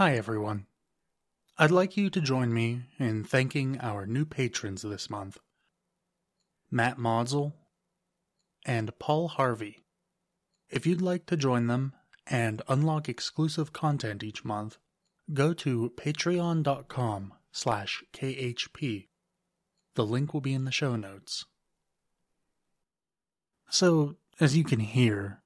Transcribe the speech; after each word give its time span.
Hi, 0.00 0.16
everyone. 0.16 0.64
I'd 1.58 1.70
like 1.70 1.94
you 1.94 2.08
to 2.08 2.22
join 2.22 2.54
me 2.54 2.84
in 2.98 3.22
thanking 3.22 3.78
our 3.80 4.06
new 4.06 4.24
patrons 4.24 4.80
this 4.80 5.10
month 5.10 5.36
Matt 6.70 6.96
Maudzel 6.96 7.52
and 8.64 8.98
Paul 8.98 9.28
Harvey. 9.28 9.84
If 10.70 10.86
you'd 10.86 11.02
like 11.02 11.26
to 11.26 11.36
join 11.36 11.66
them 11.66 11.92
and 12.26 12.62
unlock 12.66 13.10
exclusive 13.10 13.74
content 13.74 14.22
each 14.22 14.42
month, 14.42 14.78
go 15.34 15.52
to 15.52 15.92
patreon.com 15.98 17.34
slash 17.52 18.02
khp. 18.14 19.08
The 19.96 20.06
link 20.06 20.32
will 20.32 20.40
be 20.40 20.54
in 20.54 20.64
the 20.64 20.72
show 20.72 20.96
notes. 20.96 21.44
So, 23.68 24.16
as 24.40 24.56
you 24.56 24.64
can 24.64 24.80
hear, 24.80 25.42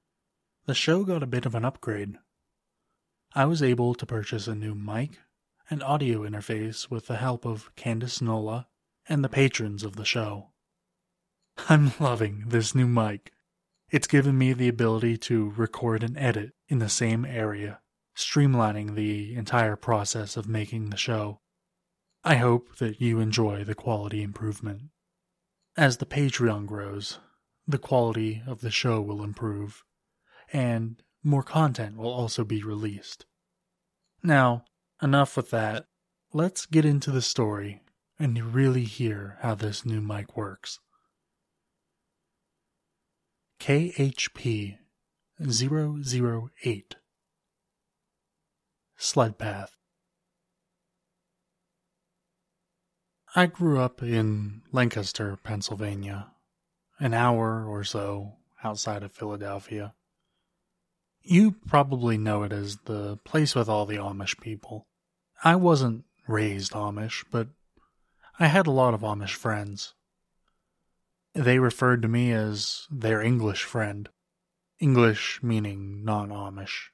the 0.65 0.73
show 0.73 1.03
got 1.03 1.23
a 1.23 1.27
bit 1.27 1.45
of 1.45 1.55
an 1.55 1.65
upgrade. 1.65 2.19
I 3.37 3.43
was 3.43 3.61
able 3.61 3.93
to 3.95 4.05
purchase 4.05 4.47
a 4.47 4.55
new 4.55 4.73
mic 4.73 5.19
and 5.69 5.83
audio 5.83 6.21
interface 6.21 6.89
with 6.89 7.07
the 7.07 7.17
help 7.17 7.43
of 7.43 7.69
Candice 7.75 8.21
Nola 8.21 8.69
and 9.09 9.25
the 9.25 9.29
patrons 9.29 9.83
of 9.83 9.97
the 9.97 10.05
show. 10.05 10.51
I'm 11.69 11.91
loving 11.99 12.45
this 12.47 12.73
new 12.73 12.87
mic. 12.87 13.33
It's 13.89 14.07
given 14.07 14.37
me 14.37 14.53
the 14.53 14.69
ability 14.69 15.17
to 15.17 15.49
record 15.57 16.01
and 16.01 16.17
edit 16.17 16.53
in 16.69 16.79
the 16.79 16.87
same 16.87 17.25
area, 17.25 17.81
streamlining 18.15 18.95
the 18.95 19.35
entire 19.35 19.75
process 19.75 20.37
of 20.37 20.47
making 20.47 20.89
the 20.89 20.97
show. 20.97 21.41
I 22.23 22.35
hope 22.35 22.77
that 22.77 23.01
you 23.01 23.19
enjoy 23.19 23.65
the 23.65 23.75
quality 23.75 24.23
improvement. 24.23 24.83
As 25.75 25.97
the 25.97 26.05
Patreon 26.05 26.67
grows, 26.67 27.19
the 27.67 27.79
quality 27.79 28.43
of 28.47 28.61
the 28.61 28.71
show 28.71 29.01
will 29.01 29.21
improve, 29.21 29.83
and 30.53 31.03
more 31.25 31.43
content 31.43 31.97
will 31.97 32.11
also 32.11 32.43
be 32.43 32.63
released. 32.63 33.25
Now, 34.23 34.63
enough 35.01 35.35
with 35.35 35.49
that. 35.49 35.87
Let's 36.31 36.65
get 36.65 36.85
into 36.85 37.11
the 37.11 37.21
story 37.21 37.81
and 38.19 38.53
really 38.53 38.83
hear 38.83 39.37
how 39.41 39.55
this 39.55 39.85
new 39.85 40.01
mic 40.01 40.37
works. 40.37 40.79
KHP 43.59 44.77
008 45.39 46.95
Sled 48.97 49.37
Path 49.37 49.75
I 53.37 53.47
grew 53.47 53.79
up 53.81 54.01
in 54.01 54.61
Lancaster, 54.71 55.37
Pennsylvania, 55.43 56.31
an 56.99 57.13
hour 57.13 57.65
or 57.67 57.83
so 57.83 58.37
outside 58.63 59.03
of 59.03 59.11
Philadelphia. 59.11 59.93
You 61.27 61.53
probably 61.53 62.19
know 62.19 62.43
it 62.43 62.53
as 62.53 62.77
the 62.85 63.17
place 63.17 63.55
with 63.55 63.67
all 63.67 63.87
the 63.87 63.97
Amish 63.97 64.39
people. 64.39 64.85
I 65.43 65.55
wasn't 65.55 66.05
raised 66.27 66.73
Amish, 66.73 67.25
but 67.31 67.47
I 68.39 68.45
had 68.45 68.67
a 68.67 68.71
lot 68.71 68.93
of 68.93 69.01
Amish 69.01 69.33
friends. 69.33 69.95
They 71.33 71.57
referred 71.57 72.03
to 72.03 72.07
me 72.07 72.31
as 72.31 72.87
their 72.91 73.23
English 73.23 73.63
friend, 73.63 74.07
English 74.79 75.41
meaning 75.41 76.03
non 76.05 76.29
Amish. 76.29 76.91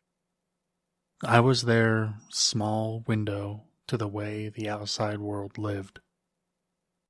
I 1.26 1.42
was 1.42 1.64
their 1.64 2.16
small 2.30 3.04
window 3.06 3.66
to 3.88 3.98
the 3.98 4.08
way 4.08 4.48
the 4.48 4.70
outside 4.70 5.20
world 5.20 5.58
lived. 5.58 6.00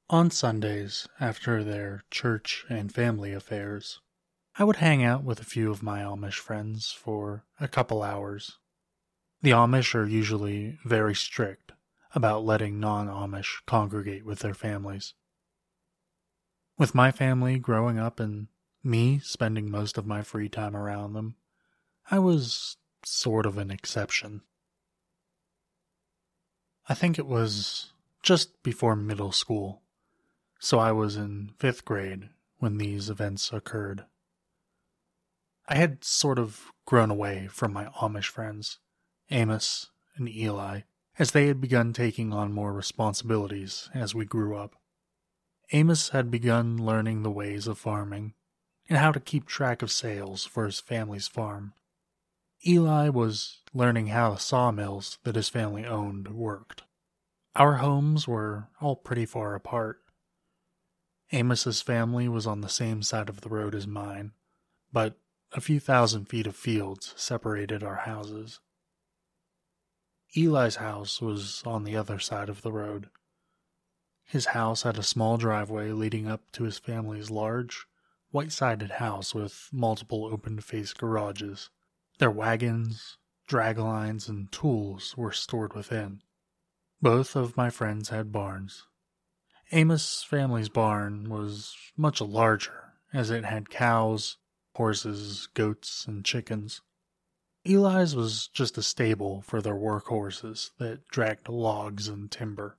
On 0.10 0.32
Sundays, 0.32 1.08
after 1.20 1.64
their 1.64 2.02
church 2.10 2.66
and 2.68 2.92
family 2.92 3.32
affairs, 3.32 4.02
I 4.58 4.64
would 4.64 4.78
hang 4.78 5.04
out 5.04 5.24
with 5.24 5.40
a 5.40 5.46
few 5.46 5.72
of 5.72 5.82
my 5.82 6.02
Amish 6.02 6.40
friends 6.40 6.92
for 6.92 7.46
a 7.60 7.68
couple 7.68 8.04
hours. 8.04 8.58
The 9.42 9.52
Amish 9.52 9.96
are 9.96 10.06
usually 10.06 10.78
very 10.86 11.16
strict 11.16 11.72
about 12.14 12.44
letting 12.44 12.80
non 12.80 13.08
Amish 13.08 13.66
congregate 13.66 14.26
with 14.26 14.40
their 14.40 14.54
families. 14.54 15.14
With 16.78 16.96
my 16.96 17.12
family 17.12 17.60
growing 17.60 17.98
up 17.98 18.20
and 18.20 18.48
me 18.84 19.20
spending 19.20 19.70
most 19.70 19.98
of 19.98 20.06
my 20.06 20.22
free 20.22 20.50
time 20.50 20.76
around 20.76 21.14
them, 21.14 21.36
I 22.10 22.20
was 22.20 22.78
sort 23.04 23.46
of 23.46 23.58
an 23.58 23.72
exception. 23.72 24.42
I 26.90 26.94
think 26.94 27.18
it 27.18 27.28
was 27.28 27.94
just 28.22 28.62
before 28.64 28.96
middle 28.96 29.32
school 29.32 29.82
so 30.64 30.78
I 30.78 30.92
was 30.92 31.16
in 31.16 31.50
fifth 31.58 31.84
grade 31.86 32.30
when 32.60 32.78
these 32.78 33.10
events 33.10 33.52
occurred. 33.52 34.06
I 35.68 35.76
had 35.76 36.04
sort 36.04 36.40
of 36.40 36.72
grown 36.86 37.12
away 37.12 37.48
from 37.48 37.74
my 37.74 37.86
Amish 38.02 38.28
friends, 38.28 38.80
Amos 39.30 39.92
and 40.16 40.28
Eli, 40.28 40.82
as 41.18 41.32
they 41.32 41.48
had 41.48 41.62
begun 41.62 41.94
taking 41.94 42.34
on 42.34 42.54
more 42.54 42.74
responsibilities 42.74 43.90
as 43.94 44.16
we 44.16 44.26
grew 44.26 44.56
up. 44.56 44.76
Amos 45.72 46.10
had 46.10 46.30
begun 46.30 46.78
learning 46.78 47.24
the 47.24 47.32
ways 47.32 47.68
of 47.68 47.78
farming 47.78 48.34
and 48.90 48.98
how 48.98 49.12
to 49.12 49.20
keep 49.20 49.46
track 49.46 49.82
of 49.82 49.92
sales 49.92 50.44
for 50.46 50.66
his 50.66 50.80
family's 50.80 51.28
farm. 51.28 51.74
Eli 52.68 53.10
was 53.10 53.60
learning 53.74 54.08
how 54.08 54.32
the 54.32 54.40
sawmills 54.40 55.18
that 55.24 55.36
his 55.36 55.50
family 55.50 55.86
owned 55.86 56.28
worked. 56.28 56.84
Our 57.56 57.76
homes 57.76 58.28
were 58.28 58.68
all 58.82 58.96
pretty 58.96 59.26
far 59.26 59.56
apart, 59.56 60.02
Amos's 61.34 61.82
family 61.82 62.28
was 62.28 62.46
on 62.46 62.62
the 62.62 62.70
same 62.70 63.02
side 63.02 63.30
of 63.30 63.42
the 63.42 63.50
road 63.50 63.74
as 63.74 63.88
mine, 63.88 64.34
but 64.92 65.18
a 65.54 65.62
few 65.62 65.80
thousand 65.80 66.26
feet 66.26 66.48
of 66.48 66.56
fields 66.56 67.14
separated 67.18 67.84
our 67.84 67.98
houses. 67.98 68.60
Eli's 70.36 70.78
house 70.78 71.22
was 71.22 71.62
on 71.66 71.84
the 71.84 71.96
other 71.96 72.20
side 72.20 72.50
of 72.50 72.62
the 72.62 72.72
road. 72.72 73.10
His 74.24 74.48
house 74.48 74.84
had 74.84 74.98
a 74.98 75.04
small 75.04 75.38
driveway 75.38 75.92
leading 75.92 76.28
up 76.28 76.52
to 76.54 76.64
his 76.64 76.78
family's 76.78 77.30
large, 77.30 77.86
white 78.30 78.52
sided 78.52 78.92
house 78.92 79.36
with 79.36 79.68
multiple 79.74 80.26
open 80.26 80.62
faced 80.62 80.98
garages. 80.98 81.70
Their 82.18 82.32
wagons, 82.32 83.18
drag 83.48 83.78
lines, 83.78 84.30
and 84.30 84.50
tools 84.52 85.18
were 85.18 85.34
stored 85.34 85.74
within. 85.74 86.22
Both 87.02 87.36
of 87.36 87.58
my 87.58 87.70
friends 87.70 88.10
had 88.10 88.32
barns, 88.32 88.86
Amos' 89.74 90.22
family's 90.22 90.68
barn 90.68 91.30
was 91.30 91.78
much 91.96 92.20
larger, 92.20 92.92
as 93.14 93.30
it 93.30 93.46
had 93.46 93.70
cows, 93.70 94.36
horses, 94.76 95.48
goats, 95.54 96.06
and 96.08 96.26
chickens. 96.26 96.82
Eli's 97.64 98.16
was 98.16 98.48
just 98.48 98.78
a 98.78 98.84
stable 98.84 99.42
for 99.42 99.62
their 99.62 99.76
work 99.76 100.06
horses 100.06 100.72
that 100.80 101.08
dragged 101.10 101.48
logs 101.48 102.08
and 102.08 102.32
timber. 102.32 102.78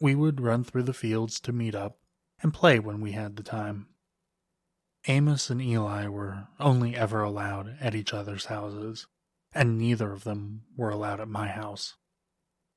We 0.00 0.14
would 0.14 0.40
run 0.40 0.64
through 0.64 0.84
the 0.84 0.94
fields 0.94 1.40
to 1.40 1.52
meet 1.52 1.74
up 1.74 1.98
and 2.42 2.54
play 2.54 2.78
when 2.78 3.00
we 3.00 3.12
had 3.12 3.36
the 3.36 3.42
time. 3.42 3.88
Amos 5.06 5.50
and 5.50 5.60
Eli 5.60 6.06
were 6.08 6.48
only 6.58 6.96
ever 6.96 7.22
allowed 7.22 7.76
at 7.80 7.94
each 7.94 8.14
other's 8.14 8.46
houses, 8.46 9.06
and 9.52 9.78
neither 9.78 10.12
of 10.12 10.24
them 10.24 10.64
were 10.76 10.90
allowed 10.90 11.20
at 11.20 11.28
my 11.28 11.48
house. 11.48 11.96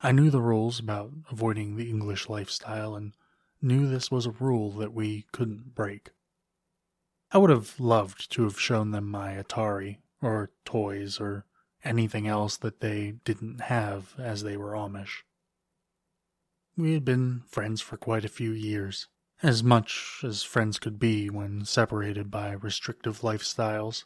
I 0.00 0.12
knew 0.12 0.30
the 0.30 0.40
rules 0.40 0.80
about 0.80 1.12
avoiding 1.30 1.76
the 1.76 1.88
English 1.88 2.28
lifestyle 2.28 2.96
and 2.96 3.14
knew 3.60 3.86
this 3.86 4.10
was 4.10 4.26
a 4.26 4.32
rule 4.32 4.72
that 4.72 4.92
we 4.92 5.26
couldn't 5.32 5.74
break. 5.74 6.10
I 7.34 7.38
would 7.38 7.50
have 7.50 7.80
loved 7.80 8.30
to 8.32 8.44
have 8.44 8.60
shown 8.60 8.90
them 8.90 9.06
my 9.06 9.42
Atari, 9.42 9.98
or 10.20 10.50
toys, 10.66 11.18
or 11.18 11.46
anything 11.82 12.28
else 12.28 12.58
that 12.58 12.80
they 12.80 13.14
didn't 13.24 13.62
have 13.62 14.14
as 14.18 14.42
they 14.42 14.56
were 14.58 14.72
Amish. 14.72 15.22
We 16.76 16.92
had 16.92 17.04
been 17.04 17.42
friends 17.48 17.80
for 17.80 17.96
quite 17.96 18.26
a 18.26 18.28
few 18.28 18.52
years, 18.52 19.08
as 19.42 19.62
much 19.62 20.20
as 20.22 20.42
friends 20.42 20.78
could 20.78 20.98
be 20.98 21.30
when 21.30 21.64
separated 21.64 22.30
by 22.30 22.52
restrictive 22.52 23.20
lifestyles. 23.20 24.04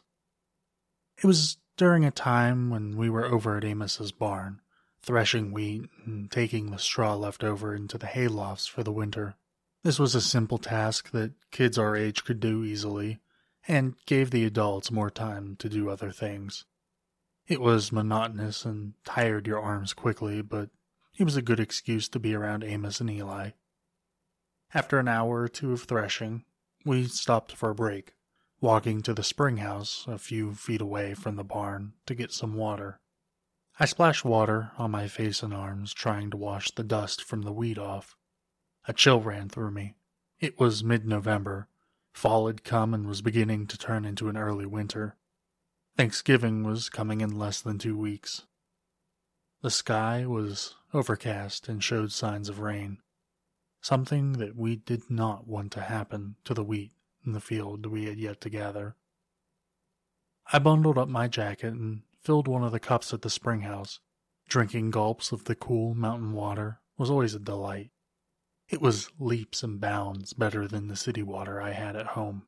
It 1.17 1.25
was 1.25 1.57
during 1.75 2.05
a 2.05 2.11
time 2.11 2.69
when 2.69 2.95
we 2.95 3.09
were 3.09 3.25
over 3.25 3.57
at 3.57 3.65
Amos's 3.65 4.11
barn, 4.11 4.61
threshing 5.01 5.51
wheat 5.51 5.89
and 6.05 6.31
taking 6.31 6.71
the 6.71 6.79
straw 6.79 7.15
left 7.15 7.43
over 7.43 7.75
into 7.75 7.97
the 7.97 8.07
haylofts 8.07 8.69
for 8.69 8.83
the 8.83 8.91
winter. 8.91 9.35
This 9.87 9.99
was 9.99 10.15
a 10.15 10.19
simple 10.19 10.57
task 10.57 11.11
that 11.11 11.31
kids 11.49 11.77
our 11.77 11.95
age 11.95 12.25
could 12.25 12.41
do 12.41 12.61
easily, 12.65 13.21
and 13.69 13.95
gave 14.05 14.31
the 14.31 14.43
adults 14.43 14.91
more 14.91 15.09
time 15.09 15.55
to 15.59 15.69
do 15.69 15.89
other 15.89 16.11
things. 16.11 16.65
It 17.47 17.61
was 17.61 17.93
monotonous 17.93 18.65
and 18.65 18.95
tired 19.05 19.47
your 19.47 19.61
arms 19.61 19.93
quickly, 19.93 20.41
but 20.41 20.71
it 21.17 21.23
was 21.23 21.37
a 21.37 21.41
good 21.41 21.61
excuse 21.61 22.09
to 22.09 22.19
be 22.19 22.35
around 22.35 22.65
Amos 22.65 22.99
and 22.99 23.09
Eli. 23.09 23.51
After 24.73 24.99
an 24.99 25.07
hour 25.07 25.43
or 25.43 25.47
two 25.47 25.71
of 25.71 25.83
threshing, 25.83 26.43
we 26.83 27.05
stopped 27.05 27.53
for 27.53 27.69
a 27.69 27.73
break, 27.73 28.13
walking 28.59 29.01
to 29.03 29.13
the 29.13 29.23
spring 29.23 29.55
house 29.55 30.03
a 30.05 30.17
few 30.17 30.53
feet 30.53 30.81
away 30.81 31.13
from 31.13 31.37
the 31.37 31.45
barn 31.45 31.93
to 32.07 32.13
get 32.13 32.33
some 32.33 32.55
water. 32.55 32.99
I 33.79 33.85
splashed 33.85 34.25
water 34.25 34.73
on 34.77 34.91
my 34.91 35.07
face 35.07 35.41
and 35.41 35.53
arms, 35.53 35.93
trying 35.93 36.29
to 36.31 36.35
wash 36.35 36.71
the 36.71 36.83
dust 36.83 37.23
from 37.23 37.43
the 37.43 37.53
wheat 37.53 37.77
off. 37.77 38.16
A 38.87 38.93
chill 38.93 39.19
ran 39.19 39.49
through 39.49 39.71
me. 39.71 39.95
It 40.39 40.57
was 40.59 40.83
mid 40.83 41.05
November. 41.05 41.67
Fall 42.13 42.47
had 42.47 42.63
come 42.63 42.93
and 42.93 43.05
was 43.05 43.21
beginning 43.21 43.67
to 43.67 43.77
turn 43.77 44.05
into 44.05 44.29
an 44.29 44.37
early 44.37 44.65
winter. 44.65 45.17
Thanksgiving 45.97 46.63
was 46.63 46.89
coming 46.89 47.19
in 47.19 47.37
less 47.37 47.59
than 47.59 47.79
two 47.79 47.97
weeks. 47.97 48.43
The 49.61 49.71
sky 49.71 50.25
was 50.25 50.75
overcast 50.93 51.67
and 51.67 51.83
showed 51.83 52.13
signs 52.13 52.47
of 52.47 52.59
rain, 52.59 52.99
something 53.81 54.33
that 54.33 54.55
we 54.55 54.77
did 54.77 55.09
not 55.09 55.47
want 55.47 55.73
to 55.73 55.81
happen 55.81 56.37
to 56.45 56.53
the 56.53 56.63
wheat 56.63 56.91
in 57.25 57.33
the 57.33 57.41
field 57.41 57.87
we 57.87 58.05
had 58.05 58.17
yet 58.17 58.39
to 58.41 58.49
gather. 58.49 58.95
I 60.53 60.59
bundled 60.59 60.97
up 60.97 61.09
my 61.09 61.27
jacket 61.27 61.73
and 61.73 62.03
filled 62.21 62.47
one 62.47 62.63
of 62.63 62.71
the 62.71 62.79
cups 62.79 63.13
at 63.13 63.21
the 63.21 63.29
spring 63.29 63.61
house. 63.61 63.99
Drinking 64.47 64.91
gulps 64.91 65.33
of 65.33 65.43
the 65.43 65.55
cool 65.55 65.93
mountain 65.93 66.31
water 66.31 66.79
was 66.97 67.09
always 67.09 67.33
a 67.33 67.39
delight. 67.39 67.91
It 68.69 68.81
was 68.81 69.09
leaps 69.17 69.63
and 69.63 69.79
bounds 69.79 70.33
better 70.33 70.67
than 70.67 70.87
the 70.87 70.95
city 70.95 71.23
water 71.23 71.61
I 71.61 71.71
had 71.71 71.95
at 71.95 72.07
home. 72.07 72.47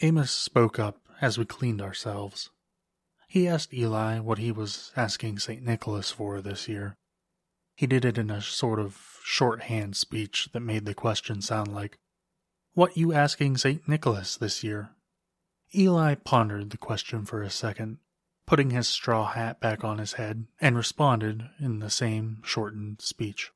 Amos 0.00 0.30
spoke 0.30 0.78
up 0.78 1.00
as 1.20 1.36
we 1.36 1.44
cleaned 1.44 1.82
ourselves. 1.82 2.50
He 3.28 3.46
asked 3.46 3.74
Eli 3.74 4.18
what 4.18 4.38
he 4.38 4.50
was 4.50 4.92
asking 4.96 5.38
St. 5.40 5.62
Nicholas 5.62 6.10
for 6.10 6.40
this 6.40 6.68
year. 6.68 6.96
He 7.76 7.86
did 7.86 8.04
it 8.04 8.16
in 8.16 8.30
a 8.30 8.40
sort 8.40 8.78
of 8.78 9.18
shorthand 9.24 9.96
speech 9.96 10.48
that 10.52 10.60
made 10.60 10.84
the 10.84 10.94
question 10.94 11.42
sound 11.42 11.74
like, 11.74 11.98
What 12.72 12.96
you 12.96 13.12
asking 13.12 13.58
St. 13.58 13.86
Nicholas 13.88 14.36
this 14.36 14.64
year? 14.64 14.90
Eli 15.74 16.14
pondered 16.14 16.70
the 16.70 16.78
question 16.78 17.24
for 17.24 17.42
a 17.42 17.50
second, 17.50 17.98
putting 18.46 18.70
his 18.70 18.88
straw 18.88 19.26
hat 19.26 19.60
back 19.60 19.82
on 19.82 19.98
his 19.98 20.14
head, 20.14 20.46
and 20.60 20.76
responded 20.76 21.50
in 21.58 21.80
the 21.80 21.90
same 21.90 22.40
shortened 22.44 23.02
speech. 23.02 23.50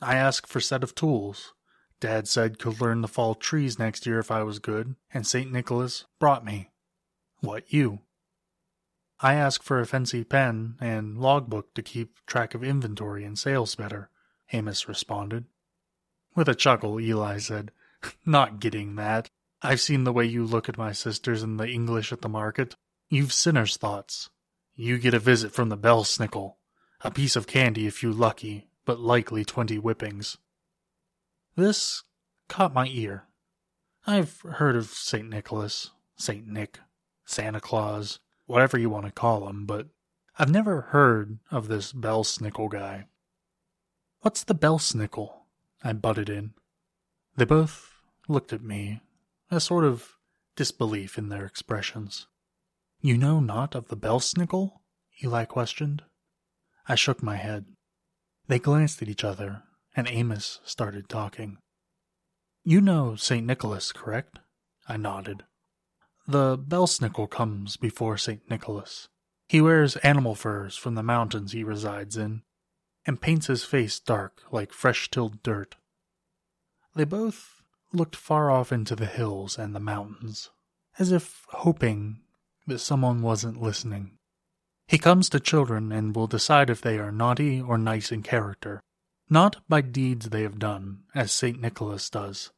I 0.00 0.16
asked 0.16 0.46
for 0.46 0.60
set 0.60 0.82
of 0.82 0.94
tools. 0.94 1.52
Dad 2.00 2.26
said 2.26 2.58
could 2.58 2.80
learn 2.80 3.02
to 3.02 3.08
fall 3.08 3.34
trees 3.34 3.78
next 3.78 4.06
year 4.06 4.18
if 4.18 4.30
I 4.30 4.42
was 4.42 4.58
good, 4.58 4.96
and 5.12 5.26
St. 5.26 5.52
Nicholas 5.52 6.06
brought 6.18 6.44
me. 6.44 6.70
What 7.40 7.70
you? 7.72 8.00
I 9.20 9.34
asked 9.34 9.64
for 9.64 9.80
a 9.80 9.86
fancy 9.86 10.24
pen 10.24 10.76
and 10.80 11.18
logbook 11.18 11.74
to 11.74 11.82
keep 11.82 12.24
track 12.26 12.54
of 12.54 12.64
inventory 12.64 13.24
and 13.24 13.38
sales 13.38 13.74
better, 13.74 14.08
Amos 14.52 14.88
responded. 14.88 15.44
With 16.34 16.48
a 16.48 16.54
chuckle, 16.54 16.98
Eli 16.98 17.38
said, 17.38 17.70
Not 18.24 18.60
getting 18.60 18.94
that. 18.96 19.28
I've 19.60 19.80
seen 19.80 20.04
the 20.04 20.12
way 20.12 20.24
you 20.24 20.46
look 20.46 20.70
at 20.70 20.78
my 20.78 20.92
sisters 20.92 21.42
and 21.42 21.60
the 21.60 21.68
English 21.68 22.12
at 22.12 22.22
the 22.22 22.30
market. 22.30 22.76
You've 23.10 23.34
sinner's 23.34 23.76
thoughts. 23.76 24.30
You 24.74 24.96
get 24.96 25.12
a 25.12 25.18
visit 25.18 25.52
from 25.52 25.68
the 25.68 25.76
belsnickel, 25.76 26.54
a 27.02 27.10
piece 27.10 27.36
of 27.36 27.46
candy 27.46 27.86
if 27.86 28.02
you're 28.02 28.14
lucky, 28.14 28.69
but 28.90 28.98
likely 28.98 29.44
twenty 29.44 29.76
whippings. 29.76 30.36
This 31.54 32.02
caught 32.48 32.74
my 32.74 32.88
ear. 32.88 33.28
I've 34.04 34.40
heard 34.40 34.74
of 34.74 34.86
St. 34.86 35.28
Nicholas, 35.28 35.92
St. 36.16 36.44
Nick, 36.44 36.80
Santa 37.24 37.60
Claus, 37.60 38.18
whatever 38.46 38.76
you 38.76 38.90
want 38.90 39.06
to 39.06 39.12
call 39.12 39.48
him, 39.48 39.64
but 39.64 39.86
I've 40.40 40.50
never 40.50 40.80
heard 40.80 41.38
of 41.52 41.68
this 41.68 41.92
Belsnickel 41.92 42.68
guy. 42.68 43.04
What's 44.22 44.42
the 44.42 44.56
Belsnickel? 44.56 45.34
I 45.84 45.92
butted 45.92 46.28
in. 46.28 46.54
They 47.36 47.44
both 47.44 47.92
looked 48.26 48.52
at 48.52 48.64
me, 48.64 49.02
a 49.52 49.60
sort 49.60 49.84
of 49.84 50.16
disbelief 50.56 51.16
in 51.16 51.28
their 51.28 51.46
expressions. 51.46 52.26
You 53.00 53.16
know 53.16 53.38
not 53.38 53.76
of 53.76 53.86
the 53.86 53.96
Belsnickel? 53.96 54.80
Eli 55.22 55.44
questioned. 55.44 56.02
I 56.88 56.96
shook 56.96 57.22
my 57.22 57.36
head. 57.36 57.66
They 58.50 58.58
glanced 58.58 59.00
at 59.00 59.08
each 59.08 59.22
other, 59.22 59.62
and 59.94 60.08
Amos 60.08 60.58
started 60.64 61.08
talking. 61.08 61.58
You 62.64 62.80
know 62.80 63.14
St. 63.14 63.46
Nicholas, 63.46 63.92
correct? 63.92 64.40
I 64.88 64.96
nodded. 64.96 65.44
The 66.26 66.58
Belsnickel 66.58 67.30
comes 67.30 67.76
before 67.76 68.18
St. 68.18 68.42
Nicholas. 68.50 69.06
He 69.46 69.60
wears 69.60 69.94
animal 69.98 70.34
furs 70.34 70.76
from 70.76 70.96
the 70.96 71.02
mountains 71.04 71.52
he 71.52 71.62
resides 71.62 72.16
in, 72.16 72.42
and 73.06 73.20
paints 73.20 73.46
his 73.46 73.62
face 73.62 74.00
dark 74.00 74.42
like 74.50 74.72
fresh 74.72 75.08
tilled 75.08 75.44
dirt. 75.44 75.76
They 76.96 77.04
both 77.04 77.62
looked 77.92 78.16
far 78.16 78.50
off 78.50 78.72
into 78.72 78.96
the 78.96 79.06
hills 79.06 79.60
and 79.60 79.76
the 79.76 79.78
mountains, 79.78 80.50
as 80.98 81.12
if 81.12 81.44
hoping 81.50 82.22
that 82.66 82.80
someone 82.80 83.22
wasn't 83.22 83.62
listening. 83.62 84.18
He 84.90 84.98
comes 84.98 85.28
to 85.28 85.38
children 85.38 85.92
and 85.92 86.16
will 86.16 86.26
decide 86.26 86.68
if 86.68 86.80
they 86.80 86.98
are 86.98 87.12
naughty 87.12 87.60
or 87.60 87.78
nice 87.78 88.10
in 88.10 88.24
character, 88.24 88.82
not 89.28 89.62
by 89.68 89.82
deeds 89.82 90.30
they 90.30 90.42
have 90.42 90.58
done, 90.58 91.04
as 91.14 91.30
St. 91.30 91.60
Nicholas 91.60 92.10
does. 92.10 92.50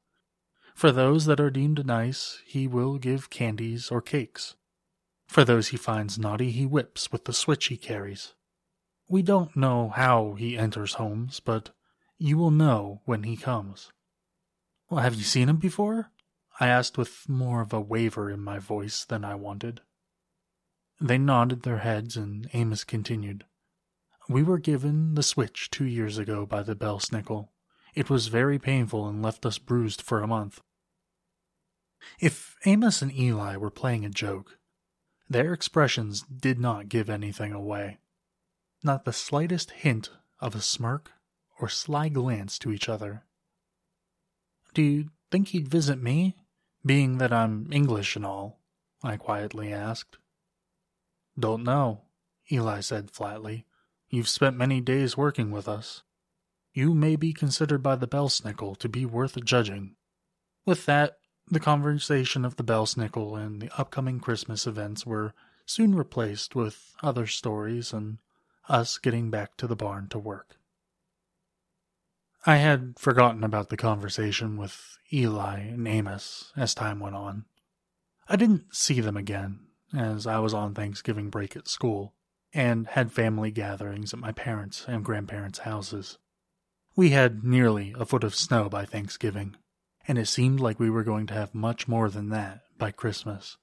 For 0.75 0.93
those 0.93 1.27
that 1.27 1.41
are 1.41 1.51
deemed 1.51 1.85
nice, 1.85 2.41
he 2.47 2.67
will 2.67 2.97
give 2.97 3.29
candies 3.29 3.91
or 3.91 4.01
cakes. 4.01 4.57
For 5.27 5.45
those 5.45 5.69
he 5.69 5.77
finds 5.77 6.19
naughty, 6.19 6.51
he 6.51 6.65
whips 6.65 7.13
with 7.13 7.27
the 7.27 7.35
switch 7.35 7.67
he 7.67 7.77
carries. 7.77 8.33
We 9.07 9.21
don't 9.21 9.55
know 9.55 9.91
how 9.91 10.33
he 10.33 10.57
enters 10.57 10.95
homes, 10.95 11.39
but 11.39 11.69
you 12.17 12.39
will 12.39 12.51
know 12.51 13.03
when 13.05 13.25
he 13.25 13.37
comes. 13.37 13.93
Well, 14.89 15.03
have 15.03 15.17
you 15.17 15.25
seen 15.25 15.51
him 15.51 15.59
before? 15.59 16.13
I 16.59 16.69
asked 16.69 16.97
with 16.97 17.29
more 17.29 17.61
of 17.61 17.75
a 17.75 17.81
waver 17.83 18.31
in 18.31 18.41
my 18.41 18.59
voice 18.59 19.05
than 19.05 19.23
I 19.23 19.35
wanted. 19.35 19.83
They 21.03 21.19
nodded 21.19 21.63
their 21.63 21.79
heads, 21.79 22.17
and 22.17 22.49
Amos 22.53 22.85
continued. 22.85 23.45
We 24.29 24.45
were 24.45 24.59
given 24.59 25.17
the 25.17 25.25
switch 25.25 25.69
two 25.69 25.85
years 25.85 26.17
ago 26.17 26.47
by 26.47 26.63
the 26.63 26.77
Belsnickel. 26.77 27.49
It 27.93 28.09
was 28.09 28.29
very 28.29 28.61
painful 28.61 29.09
and 29.09 29.21
left 29.21 29.45
us 29.45 29.59
bruised 29.59 30.01
for 30.01 30.23
a 30.23 30.29
month. 30.29 30.61
If 32.21 32.55
Amos 32.67 33.03
and 33.03 33.13
Eli 33.13 33.57
were 33.57 33.69
playing 33.71 34.05
a 34.05 34.11
joke, 34.11 34.59
their 35.29 35.53
expressions 35.53 36.23
did 36.23 36.61
not 36.61 36.89
give 36.89 37.11
anything 37.11 37.53
away. 37.53 37.99
Not 38.85 39.05
the 39.05 39.13
slightest 39.13 39.73
hint 39.73 40.11
of 40.39 40.55
a 40.55 40.61
smirk 40.61 41.11
or 41.61 41.69
sly 41.69 42.11
glance 42.11 42.61
to 42.61 42.71
each 42.71 42.89
other. 42.89 43.25
Do 44.73 44.83
you 44.83 45.11
think 45.33 45.49
he'd 45.49 45.67
visit 45.67 46.01
me, 46.01 46.37
being 46.87 47.19
that 47.19 47.33
I'm 47.33 47.73
English 47.73 48.15
and 48.15 48.25
all? 48.25 48.61
I 49.03 49.17
quietly 49.17 49.73
asked. 49.73 50.19
Don't 51.39 51.65
know, 51.65 52.03
Eli 52.51 52.81
said 52.81 53.11
flatly. 53.11 53.67
You've 54.09 54.29
spent 54.29 54.57
many 54.57 54.81
days 54.81 55.17
working 55.17 55.51
with 55.51 55.69
us. 55.69 56.03
You 56.75 56.95
may 56.95 57.17
be 57.17 57.33
considered 57.33 57.83
by 57.83 57.97
the 57.97 58.07
Belsnickel 58.07 58.77
to 58.79 58.89
be 58.89 59.07
worth 59.07 59.43
judging. 59.45 59.97
With 60.67 60.87
that, 60.87 61.19
the 61.49 61.61
conversation 61.61 62.45
of 62.45 62.57
the 62.57 62.65
Belsnickel 62.65 63.37
and 63.37 63.61
the 63.61 63.71
upcoming 63.79 64.21
Christmas 64.21 64.67
events 64.67 65.07
were 65.07 65.35
soon 65.67 65.95
replaced 65.95 66.55
with 66.55 66.95
other 67.03 67.27
stories 67.27 67.93
and 67.93 68.19
us 68.69 68.99
getting 68.99 69.31
back 69.31 69.57
to 69.57 69.67
the 69.67 69.77
barn 69.77 70.09
to 70.09 70.19
work. 70.19 70.57
I 72.45 72.57
had 72.57 72.99
forgotten 72.99 73.45
about 73.45 73.71
the 73.71 73.77
conversation 73.77 74.57
with 74.57 74.99
Eli 75.13 75.61
and 75.61 75.87
Amos 75.87 76.53
as 76.57 76.75
time 76.75 77.01
went 77.01 77.17
on. 77.17 77.45
I 78.29 78.37
didn't 78.37 78.75
see 78.75 79.01
them 79.01 79.17
again 79.17 79.61
as 79.95 80.27
I 80.27 80.39
was 80.39 80.55
on 80.55 80.75
Thanksgiving 80.75 81.31
break 81.31 81.57
at 81.57 81.69
school 81.69 82.15
and 82.53 82.87
had 82.87 83.13
family 83.13 83.51
gatherings 83.51 84.13
at 84.13 84.21
my 84.21 84.33
parents' 84.33 84.85
and 84.87 85.05
grandparents' 85.05 85.61
houses. 85.61 86.19
We 86.95 87.11
had 87.11 87.43
nearly 87.43 87.95
a 87.99 88.05
foot 88.05 88.25
of 88.25 88.35
snow 88.35 88.69
by 88.69 88.85
Thanksgiving, 88.85 89.57
and 90.07 90.19
it 90.19 90.27
seemed 90.27 90.61
like 90.61 90.79
we 90.79 90.91
were 90.91 91.05
going 91.05 91.27
to 91.29 91.35
have 91.35 91.55
much 91.55 91.89
more 91.89 92.11
than 92.11 92.29
that 92.29 92.61
by 92.77 92.91
Christmas. 92.91 93.57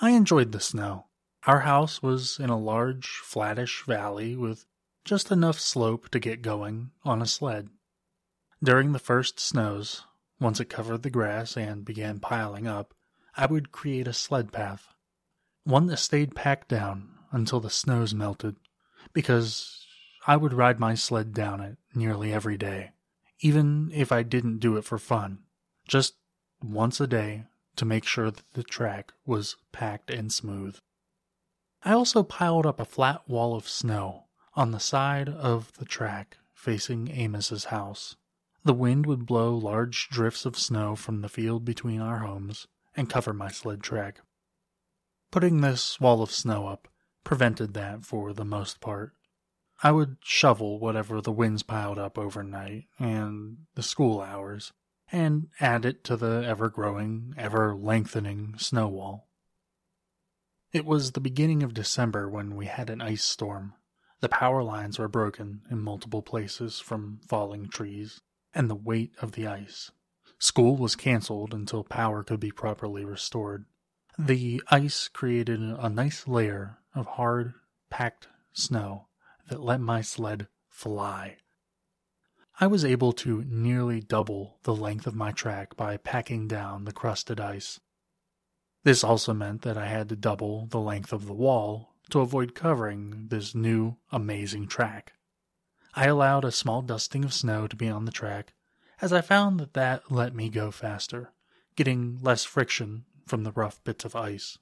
I 0.00 0.10
enjoyed 0.10 0.52
the 0.52 0.60
snow. 0.60 1.06
Our 1.46 1.60
house 1.60 2.02
was 2.02 2.40
in 2.40 2.50
a 2.50 2.58
large, 2.58 3.06
flattish 3.06 3.84
valley 3.86 4.34
with 4.34 4.66
just 5.04 5.30
enough 5.30 5.60
slope 5.60 6.08
to 6.08 6.18
get 6.18 6.42
going 6.42 6.90
on 7.04 7.22
a 7.22 7.26
sled. 7.26 7.68
During 8.62 8.92
the 8.92 8.98
first 8.98 9.38
snows, 9.38 10.04
once 10.40 10.58
it 10.58 10.70
covered 10.70 11.02
the 11.02 11.10
grass 11.10 11.56
and 11.56 11.84
began 11.84 12.18
piling 12.18 12.66
up, 12.66 12.94
I 13.36 13.46
would 13.46 13.72
create 13.72 14.06
a 14.06 14.12
sled 14.12 14.52
path, 14.52 14.94
one 15.64 15.86
that 15.86 15.96
stayed 15.96 16.36
packed 16.36 16.68
down 16.68 17.10
until 17.32 17.58
the 17.58 17.70
snows 17.70 18.14
melted, 18.14 18.56
because 19.12 19.84
I 20.26 20.36
would 20.36 20.52
ride 20.52 20.78
my 20.78 20.94
sled 20.94 21.34
down 21.34 21.60
it 21.60 21.76
nearly 21.94 22.32
every 22.32 22.56
day, 22.56 22.92
even 23.40 23.90
if 23.92 24.12
I 24.12 24.22
didn't 24.22 24.58
do 24.58 24.76
it 24.76 24.84
for 24.84 24.98
fun, 24.98 25.40
just 25.88 26.14
once 26.62 27.00
a 27.00 27.08
day 27.08 27.46
to 27.74 27.84
make 27.84 28.04
sure 28.04 28.30
that 28.30 28.52
the 28.52 28.62
track 28.62 29.12
was 29.26 29.56
packed 29.72 30.10
and 30.10 30.32
smooth. 30.32 30.78
I 31.82 31.92
also 31.92 32.22
piled 32.22 32.66
up 32.66 32.78
a 32.78 32.84
flat 32.84 33.28
wall 33.28 33.56
of 33.56 33.68
snow 33.68 34.26
on 34.54 34.70
the 34.70 34.78
side 34.78 35.28
of 35.28 35.72
the 35.78 35.84
track 35.84 36.38
facing 36.54 37.10
Amos's 37.10 37.64
house. 37.64 38.14
The 38.62 38.72
wind 38.72 39.06
would 39.06 39.26
blow 39.26 39.56
large 39.56 40.08
drifts 40.08 40.46
of 40.46 40.56
snow 40.56 40.94
from 40.94 41.20
the 41.20 41.28
field 41.28 41.64
between 41.64 42.00
our 42.00 42.20
homes 42.20 42.68
and 42.96 43.10
cover 43.10 43.32
my 43.32 43.48
sled 43.48 43.82
track. 43.82 44.20
Putting 45.30 45.60
this 45.60 46.00
wall 46.00 46.22
of 46.22 46.30
snow 46.30 46.66
up 46.68 46.88
prevented 47.24 47.74
that 47.74 48.04
for 48.04 48.32
the 48.32 48.44
most 48.44 48.80
part. 48.80 49.12
I 49.82 49.90
would 49.90 50.18
shovel 50.22 50.78
whatever 50.78 51.20
the 51.20 51.32
winds 51.32 51.62
piled 51.62 51.98
up 51.98 52.16
overnight 52.16 52.84
and 52.98 53.66
the 53.74 53.82
school 53.82 54.20
hours, 54.20 54.72
and 55.10 55.48
add 55.60 55.84
it 55.84 56.04
to 56.04 56.16
the 56.16 56.44
ever 56.46 56.68
growing, 56.68 57.34
ever 57.36 57.74
lengthening 57.74 58.56
snow 58.58 58.88
wall. 58.88 59.28
It 60.72 60.84
was 60.84 61.12
the 61.12 61.20
beginning 61.20 61.62
of 61.62 61.74
December 61.74 62.28
when 62.28 62.56
we 62.56 62.66
had 62.66 62.90
an 62.90 63.00
ice 63.00 63.24
storm, 63.24 63.74
The 64.20 64.28
power 64.28 64.62
lines 64.62 64.98
were 64.98 65.08
broken 65.08 65.62
in 65.70 65.80
multiple 65.82 66.22
places 66.22 66.80
from 66.80 67.20
falling 67.28 67.68
trees 67.68 68.22
and 68.54 68.70
the 68.70 68.74
weight 68.74 69.14
of 69.20 69.32
the 69.32 69.46
ice. 69.46 69.90
School 70.38 70.76
was 70.76 70.96
canceled 70.96 71.54
until 71.54 71.84
power 71.84 72.22
could 72.22 72.40
be 72.40 72.50
properly 72.50 73.04
restored. 73.04 73.64
The 74.18 74.62
ice 74.68 75.08
created 75.08 75.60
a 75.60 75.88
nice 75.88 76.28
layer 76.28 76.78
of 76.94 77.06
hard, 77.06 77.54
packed 77.90 78.28
snow 78.52 79.08
that 79.48 79.60
let 79.60 79.80
my 79.80 80.00
sled 80.00 80.48
fly. 80.68 81.38
I 82.60 82.68
was 82.68 82.84
able 82.84 83.12
to 83.14 83.42
nearly 83.46 84.00
double 84.00 84.58
the 84.62 84.74
length 84.74 85.06
of 85.06 85.14
my 85.16 85.32
track 85.32 85.76
by 85.76 85.96
packing 85.96 86.46
down 86.46 86.84
the 86.84 86.92
crusted 86.92 87.40
ice. 87.40 87.80
This 88.84 89.02
also 89.02 89.34
meant 89.34 89.62
that 89.62 89.76
I 89.76 89.86
had 89.86 90.08
to 90.10 90.16
double 90.16 90.66
the 90.66 90.78
length 90.78 91.12
of 91.12 91.26
the 91.26 91.32
wall 91.32 91.94
to 92.10 92.20
avoid 92.20 92.54
covering 92.54 93.28
this 93.28 93.54
new, 93.54 93.96
amazing 94.12 94.68
track. 94.68 95.14
I 95.94 96.06
allowed 96.06 96.44
a 96.44 96.52
small 96.52 96.82
dusting 96.82 97.24
of 97.24 97.34
snow 97.34 97.66
to 97.66 97.76
be 97.76 97.88
on 97.88 98.04
the 98.04 98.12
track, 98.12 98.52
as 99.00 99.12
I 99.12 99.20
found 99.20 99.60
that 99.60 99.74
that 99.74 100.10
let 100.10 100.34
me 100.34 100.48
go 100.48 100.70
faster, 100.70 101.32
getting 101.76 102.18
less 102.22 102.44
friction 102.44 103.04
from 103.26 103.44
the 103.44 103.52
rough 103.52 103.82
bits 103.84 104.04
of 104.04 104.16
ice. 104.16 104.58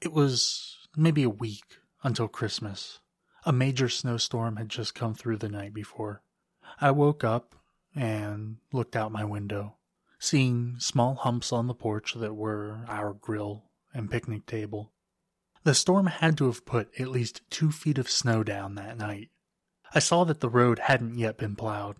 It 0.00 0.12
was 0.12 0.88
maybe 0.96 1.22
a 1.22 1.30
week 1.30 1.78
until 2.02 2.28
Christmas. 2.28 3.00
A 3.44 3.52
major 3.52 3.88
snowstorm 3.88 4.56
had 4.56 4.68
just 4.68 4.94
come 4.94 5.14
through 5.14 5.38
the 5.38 5.48
night 5.48 5.74
before. 5.74 6.22
I 6.80 6.90
woke 6.90 7.24
up 7.24 7.54
and 7.94 8.58
looked 8.72 8.96
out 8.96 9.12
my 9.12 9.24
window, 9.24 9.76
seeing 10.18 10.76
small 10.78 11.14
humps 11.14 11.52
on 11.52 11.66
the 11.66 11.74
porch 11.74 12.14
that 12.14 12.34
were 12.34 12.84
our 12.88 13.12
grill 13.12 13.64
and 13.92 14.10
picnic 14.10 14.46
table. 14.46 14.92
The 15.64 15.74
storm 15.74 16.06
had 16.06 16.38
to 16.38 16.46
have 16.46 16.64
put 16.64 16.88
at 16.98 17.08
least 17.08 17.42
two 17.50 17.70
feet 17.70 17.98
of 17.98 18.10
snow 18.10 18.42
down 18.42 18.76
that 18.76 18.96
night. 18.96 19.30
I 19.94 19.98
saw 19.98 20.24
that 20.24 20.40
the 20.40 20.48
road 20.48 20.78
hadn't 20.78 21.18
yet 21.18 21.36
been 21.36 21.56
plowed. 21.56 21.96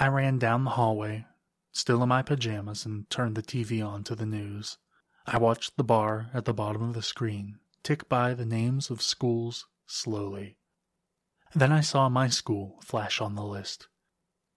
I 0.00 0.06
ran 0.06 0.38
down 0.38 0.62
the 0.62 0.70
hallway, 0.70 1.26
still 1.72 2.04
in 2.04 2.08
my 2.08 2.22
pajamas, 2.22 2.86
and 2.86 3.10
turned 3.10 3.34
the 3.34 3.42
TV 3.42 3.84
on 3.84 4.04
to 4.04 4.14
the 4.14 4.26
news. 4.26 4.78
I 5.26 5.38
watched 5.38 5.76
the 5.76 5.82
bar 5.82 6.30
at 6.32 6.44
the 6.44 6.54
bottom 6.54 6.82
of 6.82 6.94
the 6.94 7.02
screen 7.02 7.58
tick 7.82 8.08
by 8.08 8.32
the 8.32 8.46
names 8.46 8.90
of 8.90 9.02
schools 9.02 9.66
slowly. 9.86 10.56
Then 11.52 11.72
I 11.72 11.80
saw 11.80 12.08
my 12.08 12.28
school 12.28 12.78
flash 12.80 13.20
on 13.20 13.34
the 13.34 13.44
list. 13.44 13.88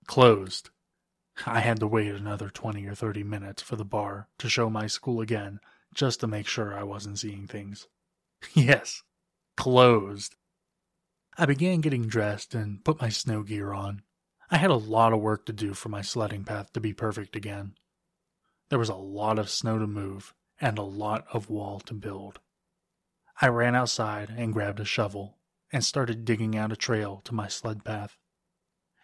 Closed. 0.06 0.70
I 1.48 1.62
had 1.62 1.80
to 1.80 1.88
wait 1.88 2.14
another 2.14 2.50
20 2.50 2.86
or 2.86 2.94
30 2.94 3.24
minutes 3.24 3.64
for 3.64 3.76
the 3.76 3.86
bar 3.86 4.28
to 4.38 4.50
show 4.50 4.70
my 4.70 4.86
school 4.86 5.22
again 5.22 5.60
just 5.92 6.20
to 6.20 6.28
make 6.28 6.46
sure 6.46 6.78
I 6.78 6.84
wasn't 6.84 7.18
seeing 7.18 7.48
things. 7.48 7.88
Yes, 8.54 9.02
closed. 9.58 10.36
I 11.36 11.48
began 11.48 11.82
getting 11.82 12.08
dressed 12.08 12.54
and 12.54 12.84
put 12.84 13.02
my 13.02 13.10
snow 13.10 13.42
gear 13.42 13.74
on. 13.74 14.04
I 14.54 14.58
had 14.58 14.70
a 14.70 14.76
lot 14.76 15.14
of 15.14 15.22
work 15.22 15.46
to 15.46 15.54
do 15.54 15.74
for 15.74 15.88
my 15.88 16.02
sledding 16.02 16.44
path 16.44 16.74
to 16.74 16.82
be 16.82 16.92
perfect 16.92 17.38
again. 17.38 17.76
There 18.68 18.80
was 18.80 18.90
a 18.90 18.96
lot 18.96 19.40
of 19.40 19.50
snow 19.50 19.80
to 19.80 19.88
move 19.88 20.34
and 20.60 20.78
a 20.78 20.84
lot 20.84 21.26
of 21.32 21.50
wall 21.50 21.80
to 21.80 21.94
build. 21.94 22.42
I 23.40 23.48
ran 23.48 23.76
outside 23.76 24.30
and 24.30 24.52
grabbed 24.52 24.82
a 24.82 24.86
shovel 24.86 25.38
and 25.72 25.86
started 25.86 26.26
digging 26.26 26.58
out 26.58 26.74
a 26.74 26.76
trail 26.76 27.22
to 27.24 27.34
my 27.34 27.48
sled 27.48 27.86
path. 27.86 28.18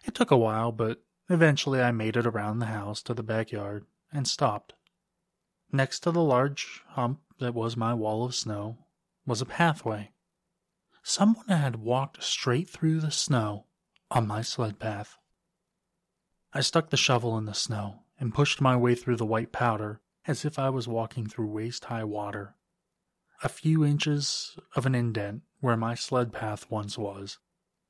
It 0.04 0.14
took 0.14 0.30
a 0.30 0.36
while, 0.36 0.70
but 0.70 1.02
eventually 1.30 1.80
I 1.80 1.92
made 1.92 2.18
it 2.18 2.26
around 2.26 2.58
the 2.58 2.66
house 2.66 3.02
to 3.04 3.14
the 3.14 3.22
backyard 3.22 3.86
and 4.12 4.28
stopped. 4.28 4.74
Next 5.72 6.00
to 6.00 6.10
the 6.10 6.22
large 6.22 6.82
hump 6.88 7.20
that 7.38 7.54
was 7.54 7.74
my 7.74 7.94
wall 7.94 8.26
of 8.26 8.34
snow 8.34 8.84
was 9.24 9.40
a 9.40 9.46
pathway. 9.46 10.12
Someone 11.02 11.48
had 11.48 11.76
walked 11.76 12.22
straight 12.22 12.68
through 12.68 13.00
the 13.00 13.10
snow 13.10 13.64
on 14.10 14.26
my 14.26 14.42
sled 14.42 14.78
path. 14.78 15.16
I 16.58 16.60
stuck 16.60 16.90
the 16.90 16.96
shovel 16.96 17.38
in 17.38 17.44
the 17.44 17.54
snow 17.54 18.00
and 18.18 18.34
pushed 18.34 18.60
my 18.60 18.74
way 18.74 18.96
through 18.96 19.14
the 19.14 19.24
white 19.24 19.52
powder 19.52 20.00
as 20.26 20.44
if 20.44 20.58
I 20.58 20.70
was 20.70 20.88
walking 20.88 21.28
through 21.28 21.46
waist 21.46 21.84
high 21.84 22.02
water. 22.02 22.56
A 23.44 23.48
few 23.48 23.84
inches 23.84 24.58
of 24.74 24.84
an 24.84 24.92
indent 24.92 25.42
where 25.60 25.76
my 25.76 25.94
sled 25.94 26.32
path 26.32 26.68
once 26.68 26.98
was 26.98 27.38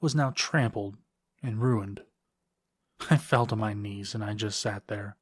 was 0.02 0.14
now 0.14 0.34
trampled 0.36 0.98
and 1.42 1.62
ruined. 1.62 2.02
I 3.08 3.16
fell 3.16 3.46
to 3.46 3.56
my 3.56 3.72
knees 3.72 4.14
and 4.14 4.22
I 4.22 4.34
just 4.34 4.60
sat 4.60 4.88
there, 4.88 5.16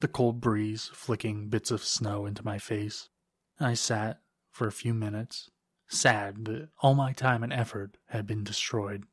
the 0.00 0.06
cold 0.06 0.42
breeze 0.42 0.90
flicking 0.92 1.48
bits 1.48 1.70
of 1.70 1.82
snow 1.82 2.26
into 2.26 2.44
my 2.44 2.58
face. 2.58 3.08
I 3.58 3.72
sat 3.72 4.20
for 4.50 4.66
a 4.66 4.72
few 4.72 4.92
minutes, 4.92 5.50
sad 5.88 6.44
that 6.44 6.68
all 6.82 6.94
my 6.94 7.14
time 7.14 7.42
and 7.42 7.50
effort 7.50 7.96
had 8.08 8.26
been 8.26 8.44
destroyed. 8.44 9.04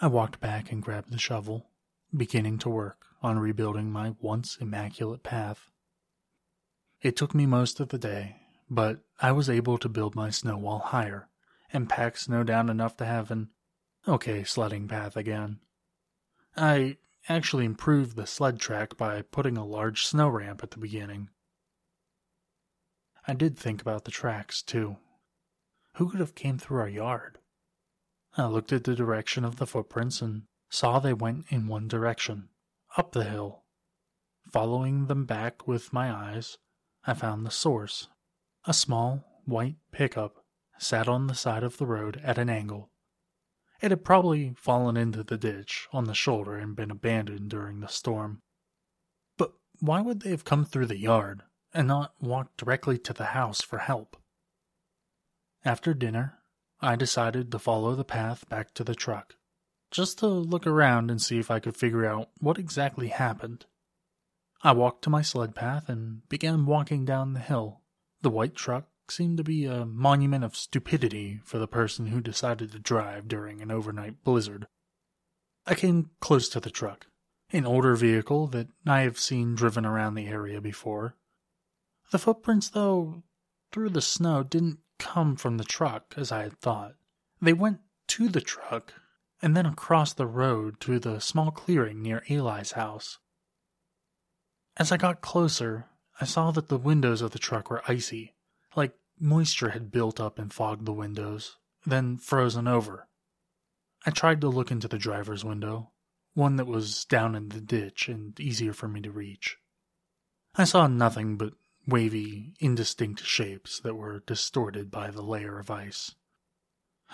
I 0.00 0.08
walked 0.08 0.38
back 0.38 0.70
and 0.70 0.82
grabbed 0.82 1.10
the 1.10 1.18
shovel, 1.18 1.70
beginning 2.14 2.58
to 2.58 2.68
work 2.68 3.06
on 3.22 3.38
rebuilding 3.38 3.90
my 3.90 4.14
once 4.20 4.56
immaculate 4.60 5.22
path. 5.22 5.70
It 7.00 7.16
took 7.16 7.34
me 7.34 7.46
most 7.46 7.80
of 7.80 7.88
the 7.88 7.98
day, 7.98 8.36
but 8.68 9.00
I 9.20 9.32
was 9.32 9.50
able 9.50 9.78
to 9.78 9.88
build 9.88 10.14
my 10.14 10.30
snow 10.30 10.56
wall 10.56 10.78
higher 10.78 11.28
and 11.72 11.88
pack 11.88 12.16
snow 12.16 12.42
down 12.44 12.68
enough 12.68 12.96
to 12.98 13.04
have 13.04 13.30
an 13.30 13.50
okay 14.06 14.44
sledding 14.44 14.88
path 14.88 15.16
again. 15.16 15.60
I 16.56 16.98
actually 17.28 17.64
improved 17.64 18.16
the 18.16 18.26
sled 18.26 18.58
track 18.58 18.96
by 18.96 19.22
putting 19.22 19.56
a 19.56 19.64
large 19.64 20.04
snow 20.04 20.28
ramp 20.28 20.62
at 20.62 20.72
the 20.72 20.78
beginning. 20.78 21.30
I 23.26 23.34
did 23.34 23.56
think 23.56 23.80
about 23.80 24.04
the 24.04 24.10
tracks, 24.10 24.62
too. 24.62 24.96
Who 25.94 26.10
could 26.10 26.20
have 26.20 26.34
came 26.34 26.58
through 26.58 26.80
our 26.80 26.88
yard? 26.88 27.38
I 28.36 28.46
looked 28.46 28.72
at 28.72 28.84
the 28.84 28.94
direction 28.94 29.44
of 29.44 29.56
the 29.56 29.66
footprints 29.66 30.22
and 30.22 30.42
saw 30.70 30.98
they 30.98 31.12
went 31.12 31.46
in 31.50 31.68
one 31.68 31.86
direction, 31.86 32.48
up 32.96 33.12
the 33.12 33.24
hill. 33.24 33.64
Following 34.50 35.06
them 35.06 35.24
back 35.24 35.66
with 35.66 35.92
my 35.92 36.12
eyes, 36.12 36.58
I 37.04 37.14
found 37.14 37.46
the 37.46 37.50
source. 37.50 38.08
A 38.64 38.74
small, 38.74 39.40
white 39.44 39.76
pickup 39.92 40.44
sat 40.78 41.08
on 41.08 41.26
the 41.26 41.34
side 41.34 41.62
of 41.62 41.78
the 41.78 41.86
road 41.86 42.20
at 42.22 42.38
an 42.38 42.50
angle. 42.50 42.90
It 43.80 43.90
had 43.90 44.04
probably 44.04 44.54
fallen 44.56 44.96
into 44.96 45.24
the 45.24 45.36
ditch 45.36 45.88
on 45.92 46.04
the 46.04 46.14
shoulder 46.14 46.56
and 46.56 46.76
been 46.76 46.90
abandoned 46.90 47.50
during 47.50 47.80
the 47.80 47.88
storm. 47.88 48.42
But 49.36 49.54
why 49.80 50.00
would 50.00 50.20
they 50.20 50.30
have 50.30 50.44
come 50.44 50.64
through 50.64 50.86
the 50.86 50.98
yard 50.98 51.42
and 51.74 51.88
not 51.88 52.14
walked 52.20 52.58
directly 52.58 52.98
to 52.98 53.12
the 53.12 53.26
house 53.26 53.60
for 53.60 53.78
help? 53.78 54.16
After 55.64 55.94
dinner, 55.94 56.38
I 56.80 56.96
decided 56.96 57.50
to 57.50 57.58
follow 57.58 57.94
the 57.94 58.04
path 58.04 58.48
back 58.48 58.74
to 58.74 58.84
the 58.84 58.94
truck, 58.94 59.34
just 59.92 60.18
to 60.18 60.26
look 60.26 60.66
around 60.66 61.10
and 61.10 61.22
see 61.22 61.38
if 61.38 61.50
I 61.50 61.60
could 61.60 61.76
figure 61.76 62.04
out 62.04 62.30
what 62.40 62.58
exactly 62.58 63.08
happened. 63.08 63.66
I 64.62 64.72
walked 64.72 65.02
to 65.04 65.10
my 65.10 65.22
sled 65.22 65.54
path 65.54 65.88
and 65.88 66.26
began 66.28 66.66
walking 66.66 67.04
down 67.04 67.34
the 67.34 67.40
hill. 67.40 67.82
The 68.22 68.30
white 68.30 68.56
truck 68.56 68.88
seemed 69.08 69.36
to 69.36 69.44
be 69.44 69.66
a 69.66 69.84
monument 69.84 70.44
of 70.44 70.56
stupidity 70.56 71.40
for 71.44 71.58
the 71.58 71.68
person 71.68 72.06
who 72.06 72.20
decided 72.20 72.72
to 72.72 72.78
drive 72.78 73.28
during 73.28 73.60
an 73.60 73.70
overnight 73.70 74.24
blizzard. 74.24 74.66
I 75.66 75.74
came 75.74 76.10
close 76.20 76.48
to 76.50 76.60
the 76.60 76.70
truck, 76.70 77.06
an 77.52 77.66
older 77.66 77.94
vehicle 77.94 78.46
that 78.48 78.68
I 78.86 79.02
have 79.02 79.18
seen 79.18 79.54
driven 79.54 79.84
around 79.84 80.14
the 80.14 80.26
area 80.26 80.60
before. 80.60 81.16
The 82.10 82.18
footprints, 82.18 82.70
though, 82.70 83.22
through 83.72 83.90
the 83.90 84.00
snow 84.00 84.42
didn't 84.42 84.78
come 84.98 85.36
from 85.36 85.58
the 85.58 85.64
truck, 85.64 86.14
as 86.16 86.32
I 86.32 86.42
had 86.42 86.58
thought. 86.60 86.94
They 87.40 87.52
went 87.52 87.80
to 88.08 88.28
the 88.28 88.40
truck 88.40 88.94
and 89.42 89.56
then 89.56 89.66
across 89.66 90.12
the 90.12 90.26
road 90.26 90.78
to 90.80 91.00
the 91.00 91.20
small 91.20 91.50
clearing 91.50 92.00
near 92.00 92.22
Eli's 92.30 92.72
house. 92.72 93.18
As 94.76 94.92
I 94.92 94.96
got 94.96 95.20
closer, 95.20 95.86
I 96.20 96.24
saw 96.24 96.52
that 96.52 96.68
the 96.68 96.78
windows 96.78 97.20
of 97.20 97.32
the 97.32 97.38
truck 97.38 97.68
were 97.68 97.82
icy, 97.88 98.36
like 98.76 98.94
moisture 99.18 99.70
had 99.70 99.90
built 99.90 100.20
up 100.20 100.38
and 100.38 100.52
fogged 100.52 100.86
the 100.86 100.92
windows, 100.92 101.56
then 101.84 102.16
frozen 102.16 102.68
over. 102.68 103.08
I 104.06 104.10
tried 104.10 104.40
to 104.40 104.48
look 104.48 104.70
into 104.70 104.88
the 104.88 104.98
driver's 104.98 105.44
window, 105.44 105.90
one 106.34 106.56
that 106.56 106.66
was 106.66 107.04
down 107.04 107.34
in 107.34 107.48
the 107.48 107.60
ditch 107.60 108.08
and 108.08 108.38
easier 108.38 108.72
for 108.72 108.88
me 108.88 109.00
to 109.02 109.10
reach. 109.10 109.58
I 110.54 110.64
saw 110.64 110.86
nothing 110.86 111.36
but 111.36 111.54
wavy, 111.86 112.54
indistinct 112.60 113.24
shapes 113.24 113.80
that 113.80 113.94
were 113.94 114.20
distorted 114.20 114.90
by 114.90 115.10
the 115.10 115.22
layer 115.22 115.58
of 115.58 115.70
ice. 115.70 116.14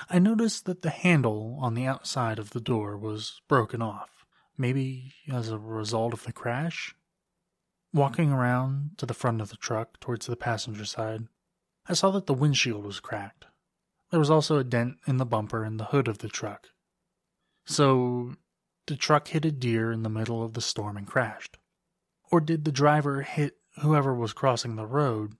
I 0.08 0.18
noticed 0.18 0.64
that 0.66 0.82
the 0.82 0.90
handle 0.90 1.58
on 1.60 1.74
the 1.74 1.86
outside 1.86 2.38
of 2.38 2.50
the 2.50 2.60
door 2.60 2.96
was 2.96 3.40
broken 3.48 3.82
off, 3.82 4.24
maybe 4.56 5.14
as 5.30 5.48
a 5.48 5.58
result 5.58 6.12
of 6.12 6.24
the 6.24 6.32
crash. 6.32 6.94
Walking 7.92 8.32
around 8.32 8.92
to 8.98 9.06
the 9.06 9.14
front 9.14 9.40
of 9.40 9.50
the 9.50 9.56
truck 9.56 9.98
towards 10.00 10.26
the 10.26 10.36
passenger 10.36 10.84
side, 10.84 11.26
I 11.86 11.94
saw 11.94 12.10
that 12.10 12.26
the 12.26 12.34
windshield 12.34 12.84
was 12.84 13.00
cracked. 13.00 13.46
There 14.10 14.20
was 14.20 14.30
also 14.30 14.58
a 14.58 14.64
dent 14.64 14.96
in 15.06 15.16
the 15.16 15.26
bumper 15.26 15.64
and 15.64 15.78
the 15.78 15.86
hood 15.86 16.08
of 16.08 16.18
the 16.18 16.28
truck. 16.28 16.68
So, 17.64 18.34
the 18.86 18.96
truck 18.96 19.28
hit 19.28 19.44
a 19.44 19.52
deer 19.52 19.92
in 19.92 20.02
the 20.02 20.08
middle 20.08 20.42
of 20.42 20.54
the 20.54 20.60
storm 20.60 20.96
and 20.96 21.06
crashed. 21.06 21.58
Or 22.30 22.40
did 22.40 22.64
the 22.64 22.72
driver 22.72 23.22
hit 23.22 23.58
whoever 23.80 24.14
was 24.14 24.32
crossing 24.32 24.76
the 24.76 24.86
road. 24.86 25.34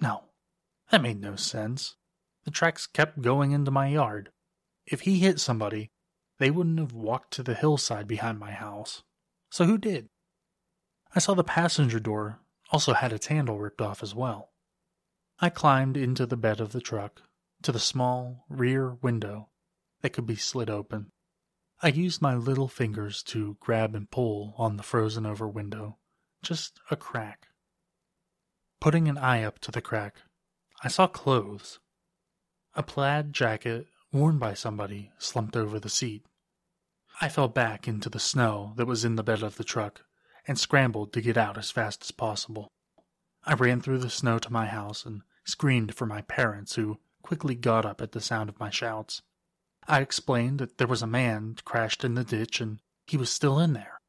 No, 0.00 0.24
that 0.90 1.02
made 1.02 1.20
no 1.20 1.36
sense. 1.36 1.96
The 2.44 2.50
tracks 2.50 2.86
kept 2.86 3.22
going 3.22 3.52
into 3.52 3.70
my 3.70 3.88
yard. 3.88 4.30
If 4.86 5.02
he 5.02 5.18
hit 5.18 5.40
somebody, 5.40 5.90
they 6.38 6.50
wouldn't 6.50 6.78
have 6.78 6.92
walked 6.92 7.32
to 7.34 7.42
the 7.42 7.54
hillside 7.54 8.06
behind 8.06 8.38
my 8.38 8.52
house. 8.52 9.02
So 9.50 9.64
who 9.64 9.78
did? 9.78 10.08
I 11.14 11.20
saw 11.20 11.34
the 11.34 11.44
passenger 11.44 12.00
door 12.00 12.40
also 12.70 12.92
had 12.92 13.12
its 13.12 13.26
handle 13.26 13.58
ripped 13.58 13.80
off 13.80 14.02
as 14.02 14.14
well. 14.14 14.52
I 15.38 15.48
climbed 15.48 15.96
into 15.96 16.26
the 16.26 16.36
bed 16.36 16.60
of 16.60 16.72
the 16.72 16.80
truck, 16.80 17.22
to 17.62 17.72
the 17.72 17.80
small 17.80 18.44
rear 18.48 18.94
window 18.94 19.48
that 20.02 20.10
could 20.10 20.26
be 20.26 20.36
slid 20.36 20.68
open. 20.68 21.12
I 21.82 21.88
used 21.88 22.22
my 22.22 22.34
little 22.34 22.68
fingers 22.68 23.22
to 23.24 23.56
grab 23.60 23.94
and 23.94 24.10
pull 24.10 24.54
on 24.58 24.76
the 24.76 24.82
frozen 24.82 25.24
over 25.26 25.48
window, 25.48 25.98
just 26.42 26.78
a 26.90 26.96
crack. 26.96 27.48
Putting 28.80 29.08
an 29.08 29.18
eye 29.18 29.42
up 29.42 29.58
to 29.60 29.70
the 29.70 29.80
crack, 29.80 30.22
I 30.82 30.88
saw 30.88 31.06
clothes. 31.06 31.78
A 32.76 32.82
plaid 32.82 33.32
jacket 33.32 33.86
worn 34.10 34.38
by 34.38 34.54
somebody 34.54 35.12
slumped 35.16 35.56
over 35.56 35.78
the 35.78 35.88
seat. 35.88 36.26
I 37.20 37.28
fell 37.28 37.46
back 37.46 37.86
into 37.86 38.10
the 38.10 38.18
snow 38.18 38.72
that 38.74 38.86
was 38.86 39.04
in 39.04 39.14
the 39.14 39.22
bed 39.22 39.44
of 39.44 39.56
the 39.56 39.62
truck 39.62 40.02
and 40.48 40.58
scrambled 40.58 41.12
to 41.12 41.20
get 41.20 41.36
out 41.36 41.56
as 41.56 41.70
fast 41.70 42.02
as 42.02 42.10
possible. 42.10 42.72
I 43.44 43.54
ran 43.54 43.80
through 43.80 43.98
the 43.98 44.10
snow 44.10 44.40
to 44.40 44.52
my 44.52 44.66
house 44.66 45.06
and 45.06 45.22
screamed 45.44 45.94
for 45.94 46.04
my 46.04 46.22
parents, 46.22 46.74
who 46.74 46.98
quickly 47.22 47.54
got 47.54 47.86
up 47.86 48.00
at 48.00 48.10
the 48.10 48.20
sound 48.20 48.48
of 48.48 48.58
my 48.58 48.70
shouts. 48.70 49.22
I 49.86 50.00
explained 50.00 50.58
that 50.58 50.78
there 50.78 50.88
was 50.88 51.02
a 51.02 51.06
man 51.06 51.56
crashed 51.64 52.02
in 52.02 52.14
the 52.14 52.24
ditch 52.24 52.60
and 52.60 52.80
he 53.06 53.16
was 53.16 53.30
still 53.30 53.60
in 53.60 53.74
there. 53.74 54.00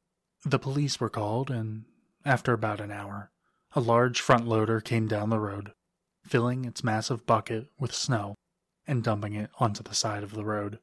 The 0.44 0.58
police 0.58 0.98
were 0.98 1.08
called, 1.08 1.50
and 1.52 1.84
after 2.24 2.52
about 2.52 2.80
an 2.80 2.90
hour, 2.90 3.30
a 3.76 3.80
large 3.80 4.20
front 4.20 4.48
loader 4.48 4.80
came 4.80 5.06
down 5.06 5.30
the 5.30 5.38
road, 5.38 5.72
filling 6.24 6.64
its 6.64 6.82
massive 6.82 7.26
bucket 7.26 7.68
with 7.78 7.94
snow 7.94 8.34
and 8.86 9.02
dumping 9.02 9.34
it 9.34 9.50
onto 9.58 9.82
the 9.82 9.94
side 9.94 10.22
of 10.22 10.32
the 10.32 10.44
road. 10.44 10.78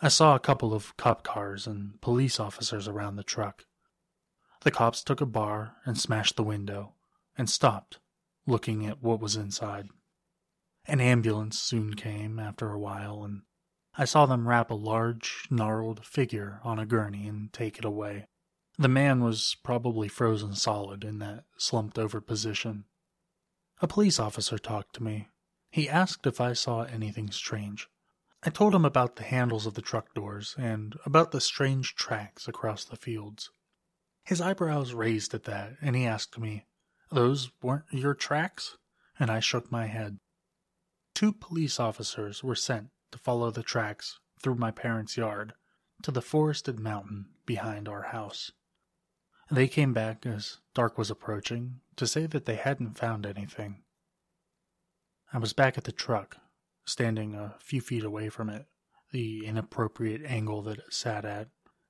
I 0.00 0.08
saw 0.08 0.34
a 0.34 0.40
couple 0.40 0.74
of 0.74 0.96
cop 0.96 1.22
cars 1.22 1.66
and 1.66 2.00
police 2.00 2.40
officers 2.40 2.88
around 2.88 3.16
the 3.16 3.22
truck. 3.22 3.64
The 4.62 4.70
cops 4.70 5.02
took 5.04 5.20
a 5.20 5.26
bar 5.26 5.76
and 5.84 5.98
smashed 5.98 6.36
the 6.36 6.42
window 6.42 6.94
and 7.36 7.48
stopped, 7.48 7.98
looking 8.46 8.86
at 8.86 9.02
what 9.02 9.20
was 9.20 9.36
inside. 9.36 9.88
An 10.86 11.00
ambulance 11.00 11.58
soon 11.58 11.94
came 11.94 12.38
after 12.38 12.70
a 12.70 12.78
while, 12.78 13.24
and 13.24 13.42
I 13.96 14.04
saw 14.04 14.26
them 14.26 14.48
wrap 14.48 14.70
a 14.70 14.74
large, 14.74 15.46
gnarled 15.50 16.04
figure 16.04 16.60
on 16.64 16.78
a 16.78 16.86
gurney 16.86 17.28
and 17.28 17.52
take 17.52 17.78
it 17.78 17.84
away. 17.84 18.26
The 18.76 18.88
man 18.88 19.22
was 19.22 19.56
probably 19.62 20.08
frozen 20.08 20.54
solid 20.54 21.04
in 21.04 21.20
that 21.20 21.44
slumped 21.56 21.98
over 21.98 22.20
position. 22.20 22.84
A 23.80 23.86
police 23.86 24.18
officer 24.18 24.58
talked 24.58 24.94
to 24.96 25.02
me. 25.02 25.28
He 25.74 25.88
asked 25.88 26.24
if 26.24 26.40
I 26.40 26.52
saw 26.52 26.84
anything 26.84 27.32
strange. 27.32 27.88
I 28.44 28.50
told 28.50 28.76
him 28.76 28.84
about 28.84 29.16
the 29.16 29.24
handles 29.24 29.66
of 29.66 29.74
the 29.74 29.82
truck 29.82 30.14
doors 30.14 30.54
and 30.56 30.96
about 31.04 31.32
the 31.32 31.40
strange 31.40 31.96
tracks 31.96 32.46
across 32.46 32.84
the 32.84 32.94
fields. 32.94 33.50
His 34.22 34.40
eyebrows 34.40 34.94
raised 34.94 35.34
at 35.34 35.42
that, 35.50 35.72
and 35.82 35.96
he 35.96 36.06
asked 36.06 36.38
me, 36.38 36.66
Those 37.10 37.50
weren't 37.60 37.86
your 37.90 38.14
tracks? 38.14 38.76
And 39.18 39.32
I 39.32 39.40
shook 39.40 39.72
my 39.72 39.86
head. 39.86 40.20
Two 41.12 41.32
police 41.32 41.80
officers 41.80 42.44
were 42.44 42.54
sent 42.54 42.90
to 43.10 43.18
follow 43.18 43.50
the 43.50 43.64
tracks 43.64 44.20
through 44.40 44.54
my 44.54 44.70
parents' 44.70 45.16
yard 45.16 45.54
to 46.02 46.12
the 46.12 46.22
forested 46.22 46.78
mountain 46.78 47.30
behind 47.46 47.88
our 47.88 48.02
house. 48.02 48.52
They 49.50 49.66
came 49.66 49.92
back 49.92 50.24
as 50.24 50.60
dark 50.72 50.96
was 50.96 51.10
approaching 51.10 51.80
to 51.96 52.06
say 52.06 52.26
that 52.26 52.44
they 52.44 52.54
hadn't 52.54 52.96
found 52.96 53.26
anything. 53.26 53.83
I 55.34 55.38
was 55.38 55.52
back 55.52 55.76
at 55.76 55.82
the 55.82 55.90
truck, 55.90 56.36
standing 56.84 57.34
a 57.34 57.56
few 57.58 57.80
feet 57.80 58.04
away 58.04 58.28
from 58.28 58.48
it, 58.48 58.66
the 59.10 59.44
inappropriate 59.44 60.22
angle 60.24 60.62
that 60.62 60.78
it 60.78 60.94
sat 60.94 61.24
at, 61.24 61.48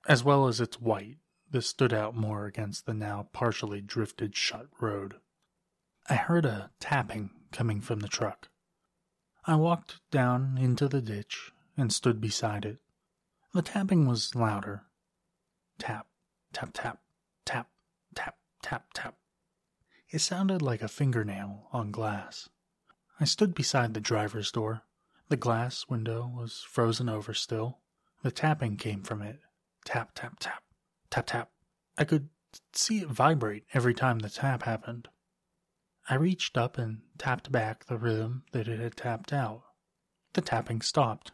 as 0.09 0.25
well 0.25 0.49
as 0.49 0.63
its 0.63 0.81
white, 0.81 1.19
this 1.51 1.67
stood 1.67 1.93
out 1.93 2.17
more 2.17 2.47
against 2.47 2.87
the 2.87 2.95
now 2.95 3.29
partially 3.35 3.83
drifted 3.83 4.35
shut 4.35 4.69
road. 4.81 5.17
I 6.09 6.15
heard 6.15 6.47
a 6.47 6.71
tapping 6.81 7.33
coming 7.53 7.83
from 7.83 8.01
the 8.01 8.09
truck. 8.09 8.49
I 9.45 9.57
walked 9.57 10.01
down 10.11 10.57
into 10.57 10.89
the 10.89 11.03
ditch 11.03 11.53
and 11.77 11.93
stood 11.93 12.23
beside 12.23 12.65
it. 12.65 12.79
The 13.53 13.61
tapping 13.61 14.07
was 14.07 14.35
louder. 14.35 14.85
Tap, 15.79 16.07
tap, 16.55 16.71
tap, 16.73 17.03
tap, 17.45 17.69
tap, 18.15 18.39
tap, 18.63 18.87
tap. 18.95 19.17
It 20.09 20.21
sounded 20.21 20.63
like 20.63 20.81
a 20.81 20.89
fingernail 20.89 21.69
on 21.73 21.91
glass. 21.91 22.49
I 23.21 23.25
stood 23.25 23.55
beside 23.55 23.95
the 23.95 24.01
driver's 24.01 24.51
door. 24.51 24.83
The 25.29 25.37
glass 25.37 25.87
window 25.89 26.27
was 26.27 26.65
frozen 26.69 27.09
over 27.09 27.33
still. 27.33 27.79
The 28.23 28.31
tapping 28.31 28.77
came 28.77 29.03
from 29.03 29.23
it. 29.23 29.41
Tap, 29.85 30.13
tap, 30.15 30.39
tap. 30.41 30.63
Tap, 31.11 31.27
tap. 31.27 31.51
I 31.97 32.05
could 32.05 32.29
see 32.73 33.01
it 33.01 33.09
vibrate 33.09 33.65
every 33.73 33.95
time 33.95 34.19
the 34.19 34.31
tap 34.31 34.63
happened. 34.63 35.09
I 36.09 36.17
reached 36.17 36.59
up 36.59 36.77
and 36.77 37.03
tapped 37.17 37.51
back 37.51 37.87
the 37.87 37.97
rhythm 37.97 38.45
that 38.53 38.69
it 38.69 38.81
had 38.81 38.97
tapped 38.97 39.33
out. 39.33 39.63
The 40.35 40.43
tapping 40.43 40.83
stopped. 40.83 41.33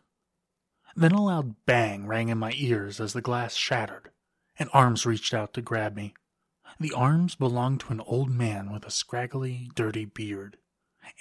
Then 0.95 1.12
a 1.12 1.23
loud 1.23 1.55
bang 1.66 2.07
rang 2.07 2.29
in 2.29 2.38
my 2.38 2.53
ears 2.57 3.01
as 3.01 3.12
the 3.12 3.23
glass 3.23 3.55
shattered, 3.55 4.11
and 4.59 4.69
arms 4.73 5.07
reached 5.07 5.33
out 5.33 5.55
to 5.55 5.62
grab 5.62 5.97
me. 5.97 6.14
The 6.79 6.93
arms 6.93 7.35
belonged 7.35 7.81
to 7.81 7.93
an 7.93 8.01
old 8.01 8.31
man 8.31 8.73
with 8.73 8.85
a 8.85 8.90
scraggly, 8.90 9.71
dirty 9.75 10.05
beard. 10.05 10.57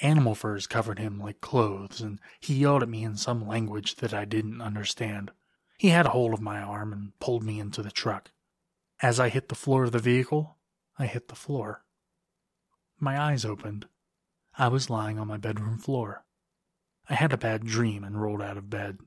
Animal 0.01 0.35
furs 0.35 0.67
covered 0.67 0.99
him 0.99 1.19
like 1.19 1.41
clothes, 1.41 2.01
and 2.01 2.19
he 2.39 2.55
yelled 2.55 2.83
at 2.83 2.89
me 2.89 3.03
in 3.03 3.17
some 3.17 3.47
language 3.47 3.95
that 3.95 4.13
I 4.13 4.25
didn't 4.25 4.61
understand. 4.61 5.31
He 5.77 5.89
had 5.89 6.05
a 6.05 6.09
hold 6.09 6.33
of 6.33 6.41
my 6.41 6.59
arm 6.61 6.93
and 6.93 7.17
pulled 7.19 7.43
me 7.43 7.59
into 7.59 7.81
the 7.81 7.91
truck. 7.91 8.31
As 9.01 9.19
I 9.19 9.29
hit 9.29 9.49
the 9.49 9.55
floor 9.55 9.83
of 9.83 9.91
the 9.91 9.99
vehicle, 9.99 10.57
I 10.97 11.05
hit 11.05 11.27
the 11.27 11.35
floor. 11.35 11.83
My 12.99 13.19
eyes 13.19 13.45
opened. 13.45 13.87
I 14.57 14.67
was 14.67 14.89
lying 14.89 15.17
on 15.17 15.27
my 15.27 15.37
bedroom 15.37 15.77
floor. 15.77 16.25
I 17.09 17.15
had 17.15 17.31
a 17.31 17.37
bad 17.37 17.65
dream 17.65 18.03
and 18.03 18.21
rolled 18.21 18.41
out 18.41 18.57
of 18.57 18.69
bed. 18.69 18.99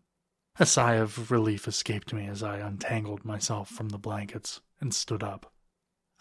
A 0.59 0.67
sigh 0.67 0.95
of 0.95 1.31
relief 1.31 1.69
escaped 1.69 2.13
me 2.13 2.27
as 2.27 2.43
I 2.43 2.59
untangled 2.59 3.25
myself 3.25 3.69
from 3.69 3.91
the 3.91 3.99
blankets 3.99 4.61
and 4.81 4.95
stood 4.95 5.23
up. 5.23 5.53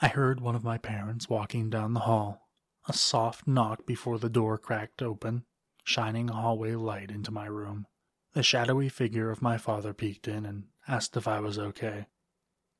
I 0.02 0.08
heard 0.08 0.40
one 0.40 0.56
of 0.56 0.64
my 0.64 0.78
parents 0.78 1.30
walking 1.30 1.70
down 1.70 1.94
the 1.94 2.02
hall, 2.02 2.41
a 2.88 2.94
soft 2.94 3.48
knock 3.48 3.86
before 3.86 4.18
the 4.18 4.30
door 4.30 4.58
cracked 4.58 5.02
open, 5.02 5.46
shining 5.84 6.30
a 6.30 6.34
hallway 6.34 6.74
light 6.74 7.12
into 7.12 7.32
my 7.32 7.46
room. 7.46 7.86
The 8.34 8.44
shadowy 8.44 8.90
figure 8.90 9.30
of 9.30 9.42
my 9.42 9.58
father 9.58 9.94
peeked 9.94 10.28
in 10.28 10.46
and 10.46 10.68
asked 10.88 11.18
if 11.18 11.28
I 11.28 11.40
was 11.40 11.60
okay. 11.60 12.08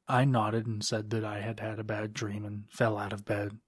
I 0.08 0.26
nodded 0.26 0.66
and 0.66 0.84
said 0.84 1.10
that 1.12 1.24
I 1.24 1.42
had 1.42 1.60
had 1.60 1.80
a 1.80 1.84
bad 1.84 2.14
dream 2.14 2.46
and 2.46 2.66
fell 2.70 2.98
out 2.98 3.14
of 3.14 3.26
bed. 3.26 3.60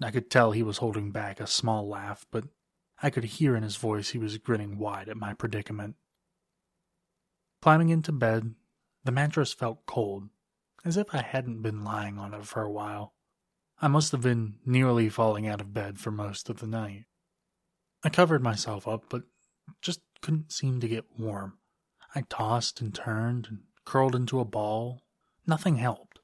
I 0.00 0.10
could 0.10 0.30
tell 0.30 0.52
he 0.52 0.62
was 0.62 0.78
holding 0.78 1.10
back 1.10 1.40
a 1.40 1.46
small 1.46 1.88
laugh, 1.88 2.26
but 2.30 2.44
I 3.02 3.10
could 3.10 3.24
hear 3.24 3.56
in 3.56 3.62
his 3.62 3.76
voice 3.76 4.10
he 4.10 4.18
was 4.18 4.38
grinning 4.38 4.78
wide 4.78 5.08
at 5.08 5.16
my 5.16 5.34
predicament. 5.34 5.96
Climbing 7.60 7.88
into 7.88 8.12
bed, 8.12 8.54
the 9.04 9.12
mattress 9.12 9.52
felt 9.52 9.86
cold, 9.86 10.28
as 10.84 10.96
if 10.96 11.14
I 11.14 11.22
hadn't 11.22 11.62
been 11.62 11.82
lying 11.82 12.18
on 12.18 12.34
it 12.34 12.46
for 12.46 12.62
a 12.62 12.70
while. 12.70 13.14
I 13.80 13.88
must 13.88 14.12
have 14.12 14.22
been 14.22 14.58
nearly 14.64 15.08
falling 15.08 15.46
out 15.46 15.60
of 15.60 15.74
bed 15.74 15.98
for 15.98 16.10
most 16.10 16.48
of 16.48 16.60
the 16.60 16.66
night. 16.66 17.04
I 18.02 18.08
covered 18.08 18.42
myself 18.42 18.86
up, 18.88 19.04
but 19.08 19.24
just 19.82 20.00
couldn't 20.22 20.52
seem 20.52 20.80
to 20.80 20.88
get 20.88 21.18
warm. 21.18 21.58
I 22.14 22.22
tossed 22.22 22.80
and 22.80 22.94
turned 22.94 23.46
and 23.48 23.64
curled 23.84 24.14
into 24.14 24.40
a 24.40 24.44
ball 24.44 25.02
Nothing 25.46 25.76
helped. 25.76 26.18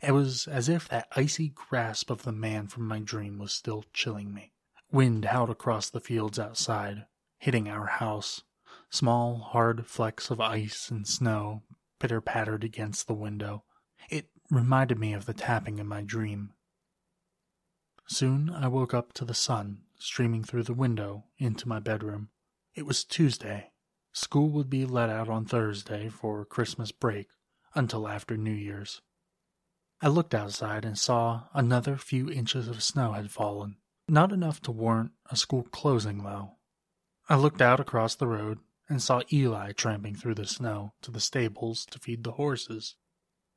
It 0.00 0.12
was 0.12 0.46
as 0.46 0.68
if 0.68 0.88
that 0.88 1.08
icy 1.16 1.48
grasp 1.48 2.10
of 2.10 2.22
the 2.22 2.32
man 2.32 2.68
from 2.68 2.86
my 2.86 2.98
dream 2.98 3.38
was 3.38 3.54
still 3.54 3.84
chilling 3.94 4.34
me. 4.34 4.52
Wind 4.92 5.24
howled 5.24 5.50
across 5.50 5.88
the 5.88 6.00
fields 6.00 6.38
outside, 6.38 7.06
hitting 7.38 7.66
our 7.68 7.86
house. 7.86 8.42
Small, 8.90 9.38
hard 9.38 9.86
flecks 9.86 10.30
of 10.30 10.40
ice 10.40 10.90
and 10.90 11.06
snow 11.06 11.62
pitter 11.98 12.20
pattered 12.20 12.62
against 12.62 13.06
the 13.06 13.14
window. 13.14 13.64
It 14.10 14.28
reminded 14.50 14.98
me 14.98 15.14
of 15.14 15.24
the 15.24 15.34
tapping 15.34 15.78
in 15.78 15.86
my 15.86 16.02
dream. 16.02 16.52
Soon 18.10 18.48
I 18.48 18.68
woke 18.68 18.94
up 18.94 19.12
to 19.14 19.24
the 19.26 19.34
sun 19.34 19.82
streaming 19.98 20.42
through 20.42 20.62
the 20.62 20.72
window 20.72 21.24
into 21.36 21.68
my 21.68 21.78
bedroom. 21.78 22.30
It 22.74 22.86
was 22.86 23.04
Tuesday. 23.04 23.72
School 24.12 24.48
would 24.50 24.70
be 24.70 24.86
let 24.86 25.10
out 25.10 25.28
on 25.28 25.44
Thursday 25.44 26.08
for 26.08 26.44
Christmas 26.46 26.90
break, 26.90 27.28
until 27.74 28.08
after 28.08 28.36
New 28.36 28.50
Year's. 28.50 29.02
I 30.00 30.08
looked 30.08 30.34
outside 30.34 30.86
and 30.86 30.98
saw 30.98 31.48
another 31.52 31.96
few 31.96 32.30
inches 32.30 32.66
of 32.66 32.82
snow 32.82 33.12
had 33.12 33.30
fallen. 33.30 33.76
Not 34.08 34.32
enough 34.32 34.62
to 34.62 34.72
warrant 34.72 35.12
a 35.30 35.36
school 35.36 35.64
closing, 35.64 36.24
though. 36.24 36.52
I 37.28 37.36
looked 37.36 37.60
out 37.60 37.78
across 37.78 38.14
the 38.14 38.26
road 38.26 38.58
and 38.88 39.02
saw 39.02 39.20
Eli 39.30 39.72
tramping 39.72 40.16
through 40.16 40.36
the 40.36 40.46
snow 40.46 40.94
to 41.02 41.10
the 41.10 41.20
stables 41.20 41.84
to 41.90 41.98
feed 41.98 42.24
the 42.24 42.32
horses. 42.32 42.94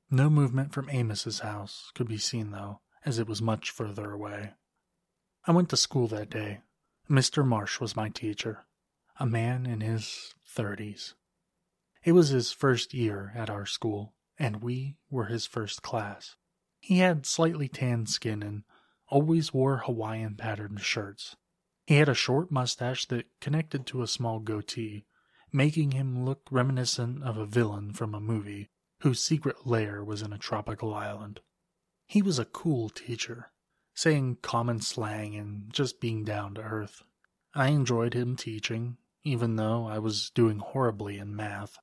No 0.10 0.30
movement 0.30 0.74
from 0.74 0.90
Amos's 0.90 1.40
house 1.40 1.90
could 1.96 2.10
be 2.10 2.18
seen, 2.18 2.52
though, 2.52 2.82
as 3.06 3.20
it 3.20 3.28
was 3.28 3.42
much 3.42 3.70
further 3.72 4.12
away. 4.12 4.54
I 5.46 5.52
went 5.52 5.70
to 5.70 5.78
school 5.78 6.08
that 6.10 6.30
day. 6.30 6.62
Mr. 7.10 7.46
Marsh 7.46 7.80
was 7.80 7.96
my 7.96 8.10
teacher, 8.10 8.66
a 9.20 9.26
man 9.26 9.66
in 9.66 9.82
his 9.82 10.36
thirties. 10.48 11.16
It 12.04 12.14
was 12.14 12.30
his 12.30 12.52
first 12.52 12.94
year 12.94 13.32
at 13.36 13.50
our 13.50 13.66
school, 13.66 14.14
and 14.38 14.64
we 14.64 14.98
were 15.10 15.26
his 15.26 15.46
first 15.46 15.82
class. 15.82 16.36
He 16.80 17.00
had 17.00 17.26
slightly 17.26 17.68
tanned 17.68 18.10
skin 18.10 18.42
and 18.42 18.64
always 19.08 19.54
wore 19.54 19.78
Hawaiian 19.78 20.36
patterned 20.36 20.82
shirts. 20.82 21.36
He 21.86 21.98
had 21.98 22.10
a 22.10 22.16
short 22.16 22.52
mustache 22.52 23.06
that 23.08 23.28
connected 23.40 23.86
to 23.88 24.02
a 24.02 24.08
small 24.08 24.40
goatee, 24.40 25.06
making 25.52 25.92
him 25.92 26.24
look 26.26 26.48
reminiscent 26.50 27.24
of 27.24 27.38
a 27.38 27.46
villain 27.46 27.94
from 27.94 28.16
a 28.16 28.22
movie 28.22 28.70
whose 29.02 29.24
secret 29.24 29.68
lair 29.68 30.04
was 30.04 30.22
in 30.22 30.32
a 30.32 30.38
tropical 30.38 30.94
island. 30.94 31.42
He 32.12 32.22
was 32.22 32.38
a 32.38 32.44
cool 32.44 32.90
teacher, 32.90 33.54
saying 33.94 34.40
common 34.42 34.82
slang 34.82 35.34
and 35.34 35.72
just 35.72 36.02
being 36.02 36.26
down 36.26 36.56
to 36.56 36.62
earth. 36.62 37.04
I 37.56 37.70
enjoyed 37.70 38.14
him 38.14 38.36
teaching, 38.36 38.98
even 39.24 39.56
though 39.56 39.88
I 39.88 39.98
was 40.00 40.30
doing 40.30 40.60
horribly 40.60 41.18
in 41.18 41.34
math. 41.34 41.78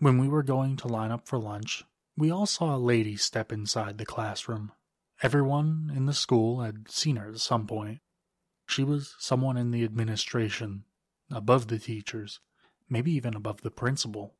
When 0.00 0.18
we 0.18 0.26
were 0.26 0.42
going 0.42 0.74
to 0.78 0.88
line 0.88 1.12
up 1.12 1.28
for 1.28 1.38
lunch, 1.38 1.84
we 2.16 2.32
all 2.32 2.44
saw 2.44 2.74
a 2.74 2.76
lady 2.76 3.16
step 3.16 3.52
inside 3.52 3.98
the 3.98 4.04
classroom. 4.04 4.72
Everyone 5.22 5.92
in 5.94 6.06
the 6.06 6.12
school 6.12 6.62
had 6.62 6.90
seen 6.90 7.14
her 7.14 7.28
at 7.28 7.38
some 7.38 7.68
point. 7.68 8.00
She 8.66 8.82
was 8.82 9.14
someone 9.20 9.56
in 9.56 9.70
the 9.70 9.84
administration, 9.84 10.86
above 11.30 11.68
the 11.68 11.78
teachers, 11.78 12.40
maybe 12.88 13.12
even 13.12 13.36
above 13.36 13.60
the 13.60 13.70
principal. 13.70 14.34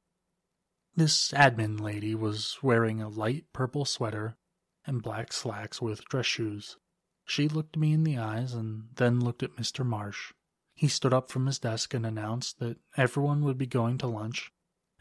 This 0.95 1.33
admin 1.33 1.81
lady 1.81 2.15
was 2.15 2.59
wearing 2.63 3.01
a 3.01 3.09
light 3.09 3.47
purple 3.55 3.87
sweater 3.87 4.37
and 4.85 5.03
black 5.03 5.33
slacks 5.33 5.81
with 5.81 6.05
dress 6.05 6.27
shoes. 6.27 6.77
She 7.25 7.49
looked 7.49 7.79
me 7.79 7.95
in 7.95 8.05
the 8.05 8.19
eyes 8.19 8.53
and 8.53 8.89
then 8.97 9.19
looked 9.19 9.43
at 9.43 9.57
Mr. 9.57 9.87
Marsh. 9.87 10.35
He 10.75 10.89
stood 10.89 11.15
up 11.15 11.31
from 11.31 11.47
his 11.47 11.59
desk 11.59 11.95
and 11.95 12.05
announced 12.05 12.59
that 12.59 12.79
everyone 12.95 13.43
would 13.43 13.57
be 13.57 13.67
going 13.67 13.97
to 13.99 14.07
lunch 14.07 14.53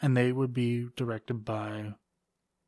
and 0.01 0.15
they 0.15 0.31
would 0.31 0.53
be 0.53 0.87
directed 0.95 1.43
by 1.43 1.95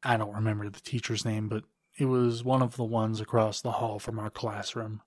I 0.04 0.18
don't 0.18 0.36
remember 0.36 0.70
the 0.70 0.82
teacher's 0.82 1.24
name, 1.24 1.48
but 1.48 1.64
it 1.98 2.06
was 2.06 2.44
one 2.44 2.62
of 2.62 2.76
the 2.76 2.84
ones 2.84 3.22
across 3.22 3.62
the 3.62 3.74
hall 3.74 4.00
from 4.00 4.20
our 4.20 4.30
classroom. 4.30 5.02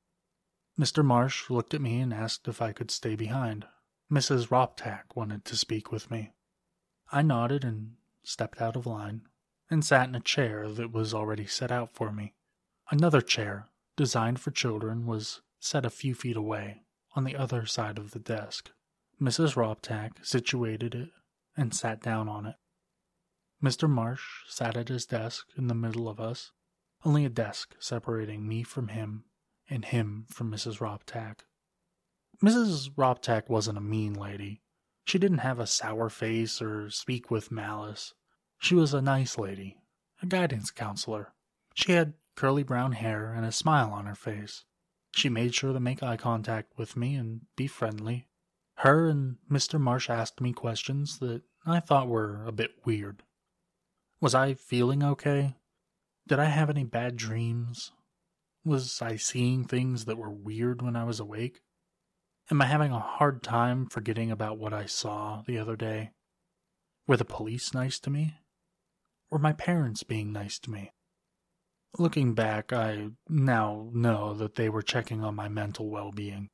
Mr. 0.79 1.05
Marsh 1.05 1.51
looked 1.51 1.75
at 1.75 1.83
me 1.83 2.01
and 2.01 2.15
asked 2.15 2.49
if 2.49 2.63
I 2.63 2.73
could 2.73 2.91
stay 2.91 3.15
behind. 3.15 3.67
Mrs. 4.11 4.49
Roptak 4.49 5.15
wanted 5.15 5.45
to 5.45 5.57
speak 5.57 5.93
with 5.93 6.11
me. 6.11 6.33
I 7.13 7.21
nodded 7.21 7.63
and 7.63 7.97
stepped 8.27 8.61
out 8.61 8.75
of 8.75 8.87
line 8.87 9.23
and 9.71 9.85
sat 9.85 10.09
in 10.09 10.15
a 10.15 10.21
chair 10.21 10.69
that 10.69 10.93
was 10.93 11.15
already 11.15 11.47
set 11.47 11.71
out 11.71 11.95
for 11.95 12.11
me. 12.13 12.35
Another 12.91 13.21
chair, 13.21 13.69
designed 13.97 14.41
for 14.41 14.51
children, 14.51 15.07
was 15.07 15.41
set 15.61 15.87
a 15.87 15.91
few 15.91 16.15
feet 16.15 16.37
away, 16.37 16.83
on 17.15 17.25
the 17.25 17.37
other 17.37 17.67
side 17.67 17.99
of 17.99 18.11
the 18.11 18.19
desk. 18.19 18.71
Mrs. 19.21 19.55
Roptak 19.55 20.25
situated 20.25 20.95
it 20.95 21.11
and 21.57 21.75
sat 21.75 22.03
down 22.03 22.29
on 22.29 22.47
it. 22.47 22.57
Mr. 23.63 23.89
Marsh 23.89 24.43
sat 24.49 24.77
at 24.77 24.89
his 24.89 25.07
desk 25.07 25.47
in 25.57 25.69
the 25.69 25.75
middle 25.75 26.09
of 26.09 26.21
us, 26.21 26.53
only 27.05 27.25
a 27.25 27.31
desk 27.31 27.75
separating 27.79 28.47
me 28.47 28.63
from 28.63 28.89
him 28.89 29.25
and 29.71 29.85
him 29.85 30.27
from 30.29 30.51
Mrs. 30.51 30.79
Roptak. 30.79 31.41
Mrs. 32.43 32.91
Roptak 32.91 33.49
wasn't 33.49 33.79
a 33.79 33.81
mean 33.81 34.15
lady. 34.15 34.63
She 35.07 35.21
didn't 35.21 35.39
have 35.39 35.61
a 35.61 35.69
sour 35.69 36.11
face 36.11 36.61
or 36.61 36.91
speak 36.91 37.31
with 37.31 37.53
malice. 37.53 38.13
She 38.59 38.75
was 38.75 38.93
a 38.93 39.01
nice 39.01 39.39
lady, 39.39 39.79
a 40.21 40.27
guidance 40.27 40.73
counselor. 40.73 41.33
She 41.75 41.93
had 41.93 42.15
curly 42.35 42.65
brown 42.65 42.93
hair 42.93 43.33
and 43.33 43.47
a 43.47 43.53
smile 43.53 43.93
on 43.93 44.07
her 44.07 44.17
face. 44.17 44.65
She 45.15 45.29
made 45.29 45.55
sure 45.55 45.73
to 45.73 45.79
make 45.79 46.03
eye 46.03 46.17
contact 46.17 46.77
with 46.77 46.97
me 46.97 47.15
and 47.15 47.43
be 47.55 47.69
friendly. 47.69 48.27
Her 48.79 49.09
and 49.09 49.37
Mr. 49.49 49.81
Marsh 49.81 50.11
asked 50.11 50.41
me 50.41 50.53
questions 50.53 51.21
that 51.21 51.43
I 51.65 51.79
thought 51.79 52.09
were 52.09 52.45
a 52.45 52.53
bit 52.53 52.73
weird. 52.85 53.23
Was 54.21 54.35
I 54.35 54.55
feeling 54.55 55.05
okay? 55.05 55.55
Did 56.27 56.41
I 56.41 56.47
have 56.47 56.69
any 56.69 56.85
bad 56.85 57.17
dreams? 57.17 57.93
Was 58.65 59.01
I 59.01 59.17
seeing 59.17 59.65
things 59.65 60.07
that 60.07 60.19
were 60.19 60.31
weird 60.31 60.83
when 60.83 60.97
I 60.97 61.05
was 61.05 61.21
awake? 61.21 61.61
Am 62.49 62.63
I 62.63 62.67
having 62.67 62.93
a 62.93 63.01
hard 63.01 63.43
time 63.43 63.87
forgetting 63.87 64.31
about 64.31 64.57
what 64.57 64.73
I 64.73 64.87
saw 64.87 65.43
the 65.47 65.59
other 65.59 65.75
day? 65.75 66.13
Were 67.09 67.17
the 67.17 67.25
police 67.25 67.75
nice 67.75 67.99
to 68.01 68.11
me? 68.11 68.37
Were 69.31 69.41
my 69.41 69.53
parents 69.53 70.05
being 70.05 70.33
nice 70.33 70.61
to 70.61 70.71
me? 70.71 70.93
Looking 71.99 72.35
back, 72.35 72.73
I 72.73 73.09
now 73.29 73.91
know 73.93 74.33
that 74.35 74.55
they 74.55 74.69
were 74.69 74.83
checking 74.83 75.25
on 75.25 75.35
my 75.35 75.49
mental 75.49 75.91
well 75.91 76.13
being, 76.13 76.49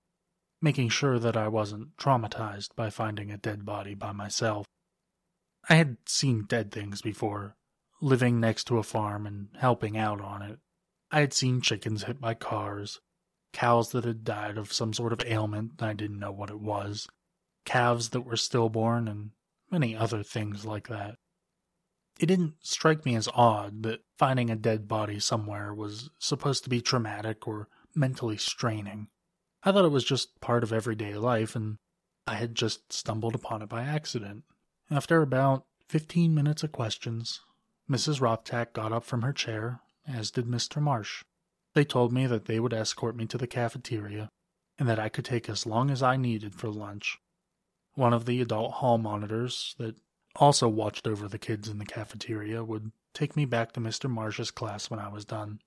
making 0.63 0.89
sure 0.89 1.19
that 1.19 1.37
I 1.37 1.49
wasn't 1.49 1.95
traumatized 1.99 2.75
by 2.75 2.89
finding 2.89 3.31
a 3.31 3.37
dead 3.37 3.67
body 3.67 3.95
by 3.95 4.13
myself. 4.13 4.65
I 5.69 5.75
had 5.75 5.99
seen 6.07 6.45
dead 6.45 6.73
things 6.73 7.03
before, 7.03 7.57
living 8.01 8.41
next 8.41 8.65
to 8.65 8.79
a 8.79 8.83
farm 8.83 9.27
and 9.27 9.49
helping 9.59 9.99
out 9.99 10.23
on 10.23 10.41
it. 10.41 10.59
I 11.11 11.21
had 11.21 11.35
seen 11.35 11.61
chickens 11.61 12.05
hit 12.05 12.19
by 12.19 12.33
cars, 12.33 13.01
cows 13.53 13.93
that 13.93 14.05
had 14.05 14.25
died 14.25 14.59
of 14.59 14.73
some 14.73 14.93
sort 14.93 15.13
of 15.13 15.23
ailment 15.27 15.83
I 15.83 15.93
didn't 15.93 16.19
know 16.19 16.33
what 16.33 16.51
it 16.51 16.61
was, 16.61 17.09
calves 17.65 18.11
that 18.11 18.23
were 18.23 18.37
stillborn, 18.37 19.09
and 19.09 19.31
many 19.71 19.97
other 19.97 20.23
things 20.23 20.65
like 20.65 20.89
that. 20.89 21.17
It 22.19 22.27
didn't 22.27 22.55
strike 22.61 23.05
me 23.05 23.15
as 23.15 23.29
odd 23.35 23.83
that 23.85 24.05
finding 24.19 24.51
a 24.51 24.57
dead 24.57 24.87
body 24.87 25.19
somewhere 25.19 25.75
was 25.75 26.11
supposed 26.19 26.65
to 26.65 26.71
be 26.71 26.81
traumatic 26.81 27.49
or 27.49 27.69
mentally 27.95 28.37
straining. 28.37 29.09
I 29.63 29.73
thought 29.73 29.85
it 29.85 29.89
was 29.89 30.05
just 30.05 30.41
part 30.41 30.63
of 30.63 30.73
everyday 30.73 31.15
life, 31.15 31.57
and 31.57 31.79
I 32.27 32.35
had 32.35 32.55
just 32.55 32.93
stumbled 32.93 33.35
upon 33.35 33.63
it 33.63 33.69
by 33.69 33.83
accident. 33.83 34.45
After 34.91 35.23
about 35.23 35.67
fifteen 35.89 36.35
minutes 36.35 36.63
of 36.63 36.73
questions, 36.73 37.41
Mrs. 37.91 38.21
Roptak 38.21 38.73
got 38.73 38.93
up 38.93 39.05
from 39.05 39.23
her 39.23 39.33
chair, 39.33 39.81
as 40.07 40.31
did 40.31 40.47
Mr. 40.47 40.81
Marsh. 40.81 41.25
They 41.75 41.85
told 41.85 42.13
me 42.13 42.27
that 42.27 42.45
they 42.45 42.61
would 42.61 42.73
escort 42.73 43.17
me 43.17 43.27
to 43.27 43.39
the 43.39 43.47
cafeteria, 43.47 44.31
and 44.79 44.89
that 44.89 44.99
I 44.99 45.09
could 45.09 45.25
take 45.25 45.49
as 45.49 45.67
long 45.67 45.91
as 45.91 46.03
I 46.03 46.17
needed 46.17 46.55
for 46.55 46.69
lunch. 46.69 47.19
One 47.95 48.13
of 48.13 48.27
the 48.27 48.41
adult 48.41 48.75
hall 48.75 48.99
monitors 48.99 49.75
that 49.79 49.97
also 50.37 50.69
watched 50.69 51.07
over 51.07 51.29
the 51.29 51.39
kids 51.39 51.69
in 51.69 51.79
the 51.79 51.85
cafeteria 51.85 52.65
would 52.65 52.93
take 53.15 53.37
me 53.37 53.45
back 53.45 53.73
to 53.73 53.81
Mr. 53.81 54.09
Marsh's 54.09 54.51
class 54.51 54.91
when 54.91 55.01
I 55.01 55.09
was 55.09 55.25
done. 55.25 55.61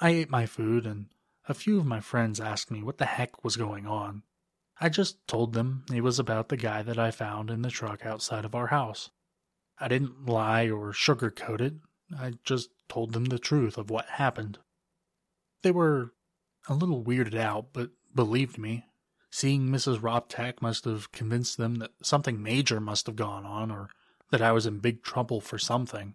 I 0.00 0.10
ate 0.10 0.30
my 0.30 0.46
food, 0.46 0.86
and 0.86 1.06
a 1.48 1.54
few 1.54 1.78
of 1.78 1.86
my 1.86 2.00
friends 2.00 2.40
asked 2.40 2.70
me 2.70 2.82
what 2.82 2.98
the 2.98 3.06
heck 3.06 3.42
was 3.42 3.56
going 3.56 3.86
on. 3.86 4.22
I 4.80 4.88
just 4.88 5.26
told 5.26 5.54
them 5.54 5.84
it 5.92 6.02
was 6.02 6.20
about 6.20 6.48
the 6.48 6.56
guy 6.56 6.82
that 6.82 6.98
I 6.98 7.10
found 7.10 7.50
in 7.50 7.62
the 7.62 7.70
truck 7.70 8.06
outside 8.06 8.44
of 8.44 8.54
our 8.54 8.68
house. 8.68 9.10
I 9.80 9.88
didn't 9.88 10.26
lie 10.26 10.68
or 10.68 10.92
sugarcoat 10.92 11.60
it. 11.60 11.74
I 12.16 12.34
just 12.44 12.70
told 12.88 13.12
them 13.12 13.26
the 13.26 13.38
truth 13.38 13.76
of 13.76 13.90
what 13.90 14.06
happened. 14.06 14.58
They 15.62 15.70
were 15.70 16.12
a 16.68 16.74
little 16.74 17.02
weirded 17.02 17.34
out, 17.34 17.72
but 17.72 17.90
believed 18.14 18.58
me. 18.58 18.86
Seeing 19.30 19.68
Mrs. 19.68 20.00
Roptak 20.00 20.62
must 20.62 20.84
have 20.84 21.12
convinced 21.12 21.58
them 21.58 21.76
that 21.76 21.90
something 22.02 22.42
major 22.42 22.80
must 22.80 23.06
have 23.06 23.16
gone 23.16 23.44
on, 23.44 23.70
or 23.70 23.90
that 24.30 24.40
I 24.40 24.52
was 24.52 24.66
in 24.66 24.78
big 24.78 25.02
trouble 25.02 25.40
for 25.40 25.58
something. 25.58 26.14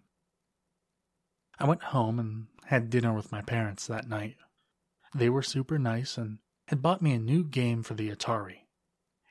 I 1.58 1.66
went 1.66 1.84
home 1.84 2.18
and 2.18 2.48
had 2.66 2.90
dinner 2.90 3.12
with 3.12 3.30
my 3.30 3.42
parents 3.42 3.86
that 3.86 4.08
night. 4.08 4.36
They 5.14 5.28
were 5.28 5.42
super 5.42 5.78
nice 5.78 6.18
and 6.18 6.38
had 6.68 6.82
bought 6.82 7.02
me 7.02 7.12
a 7.12 7.18
new 7.18 7.44
game 7.44 7.82
for 7.82 7.94
the 7.94 8.10
Atari 8.10 8.66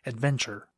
Adventure. 0.05 0.69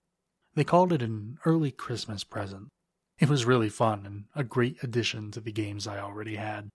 They 0.55 0.63
called 0.63 0.93
it 0.93 1.01
an 1.01 1.37
early 1.45 1.71
Christmas 1.71 2.23
present. 2.23 2.69
It 3.17 3.29
was 3.29 3.45
really 3.45 3.69
fun 3.69 4.05
and 4.05 4.25
a 4.35 4.43
great 4.43 4.83
addition 4.83 5.31
to 5.31 5.39
the 5.39 5.51
games 5.51 5.87
I 5.87 5.99
already 5.99 6.35
had. 6.35 6.69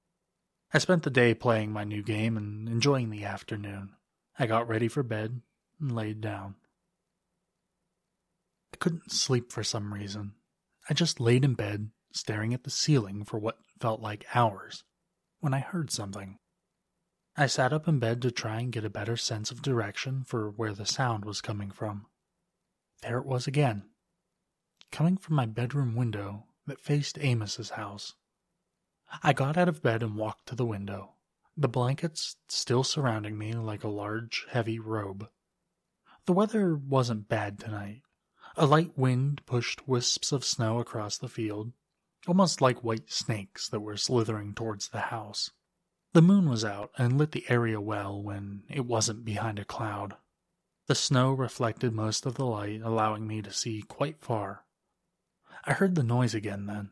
I 0.72 0.78
spent 0.78 1.02
the 1.02 1.10
day 1.10 1.34
playing 1.34 1.72
my 1.72 1.84
new 1.84 2.02
game 2.02 2.36
and 2.36 2.68
enjoying 2.68 3.10
the 3.10 3.24
afternoon. 3.24 3.90
I 4.38 4.46
got 4.46 4.68
ready 4.68 4.88
for 4.88 5.02
bed 5.02 5.42
and 5.80 5.94
laid 5.94 6.20
down. 6.20 6.54
I 8.72 8.76
couldn't 8.76 9.12
sleep 9.12 9.52
for 9.52 9.62
some 9.62 9.92
reason. 9.92 10.34
I 10.88 10.94
just 10.94 11.20
laid 11.20 11.44
in 11.44 11.54
bed, 11.54 11.90
staring 12.12 12.54
at 12.54 12.64
the 12.64 12.70
ceiling 12.70 13.24
for 13.24 13.38
what 13.38 13.58
felt 13.78 14.00
like 14.00 14.24
hours, 14.34 14.84
when 15.40 15.52
I 15.52 15.60
heard 15.60 15.90
something. 15.90 16.38
I 17.36 17.46
sat 17.46 17.72
up 17.72 17.86
in 17.86 17.98
bed 17.98 18.22
to 18.22 18.30
try 18.30 18.60
and 18.60 18.72
get 18.72 18.84
a 18.84 18.90
better 18.90 19.16
sense 19.16 19.50
of 19.50 19.62
direction 19.62 20.24
for 20.24 20.50
where 20.50 20.72
the 20.72 20.86
sound 20.86 21.24
was 21.24 21.40
coming 21.40 21.70
from. 21.70 22.06
There 23.02 23.18
it 23.18 23.26
was 23.26 23.46
again, 23.46 23.84
coming 24.90 25.16
from 25.16 25.36
my 25.36 25.46
bedroom 25.46 25.94
window 25.94 26.46
that 26.66 26.80
faced 26.80 27.18
Amos's 27.18 27.70
house. 27.70 28.14
I 29.22 29.32
got 29.32 29.56
out 29.56 29.68
of 29.68 29.82
bed 29.82 30.02
and 30.02 30.16
walked 30.16 30.46
to 30.46 30.54
the 30.54 30.66
window, 30.66 31.14
the 31.56 31.68
blankets 31.68 32.36
still 32.48 32.84
surrounding 32.84 33.36
me 33.36 33.52
like 33.52 33.84
a 33.84 33.88
large, 33.88 34.46
heavy 34.50 34.78
robe. 34.78 35.28
The 36.26 36.32
weather 36.32 36.74
wasn't 36.76 37.28
bad 37.28 37.58
tonight. 37.58 38.02
A 38.56 38.66
light 38.66 38.96
wind 38.96 39.42
pushed 39.46 39.86
wisps 39.86 40.32
of 40.32 40.44
snow 40.44 40.78
across 40.78 41.18
the 41.18 41.28
field, 41.28 41.72
almost 42.26 42.60
like 42.60 42.84
white 42.84 43.10
snakes 43.10 43.68
that 43.68 43.80
were 43.80 43.96
slithering 43.96 44.54
towards 44.54 44.88
the 44.88 45.00
house. 45.00 45.50
The 46.12 46.22
moon 46.22 46.48
was 46.48 46.64
out 46.64 46.90
and 46.98 47.16
lit 47.16 47.32
the 47.32 47.44
area 47.48 47.80
well 47.80 48.22
when 48.22 48.64
it 48.68 48.86
wasn't 48.86 49.24
behind 49.24 49.58
a 49.58 49.64
cloud. 49.64 50.16
The 50.86 50.94
snow 50.94 51.32
reflected 51.32 51.92
most 51.92 52.26
of 52.26 52.34
the 52.34 52.46
light, 52.46 52.80
allowing 52.82 53.26
me 53.26 53.42
to 53.42 53.52
see 53.52 53.82
quite 53.82 54.20
far. 54.20 54.64
I 55.64 55.74
heard 55.74 55.94
the 55.94 56.02
noise 56.02 56.34
again 56.34 56.66
then. 56.66 56.90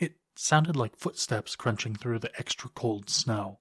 It 0.00 0.16
sounded 0.34 0.76
like 0.76 0.96
footsteps 0.96 1.56
crunching 1.56 1.94
through 1.94 2.20
the 2.20 2.36
extra 2.38 2.70
cold 2.70 3.10
snow. 3.10 3.60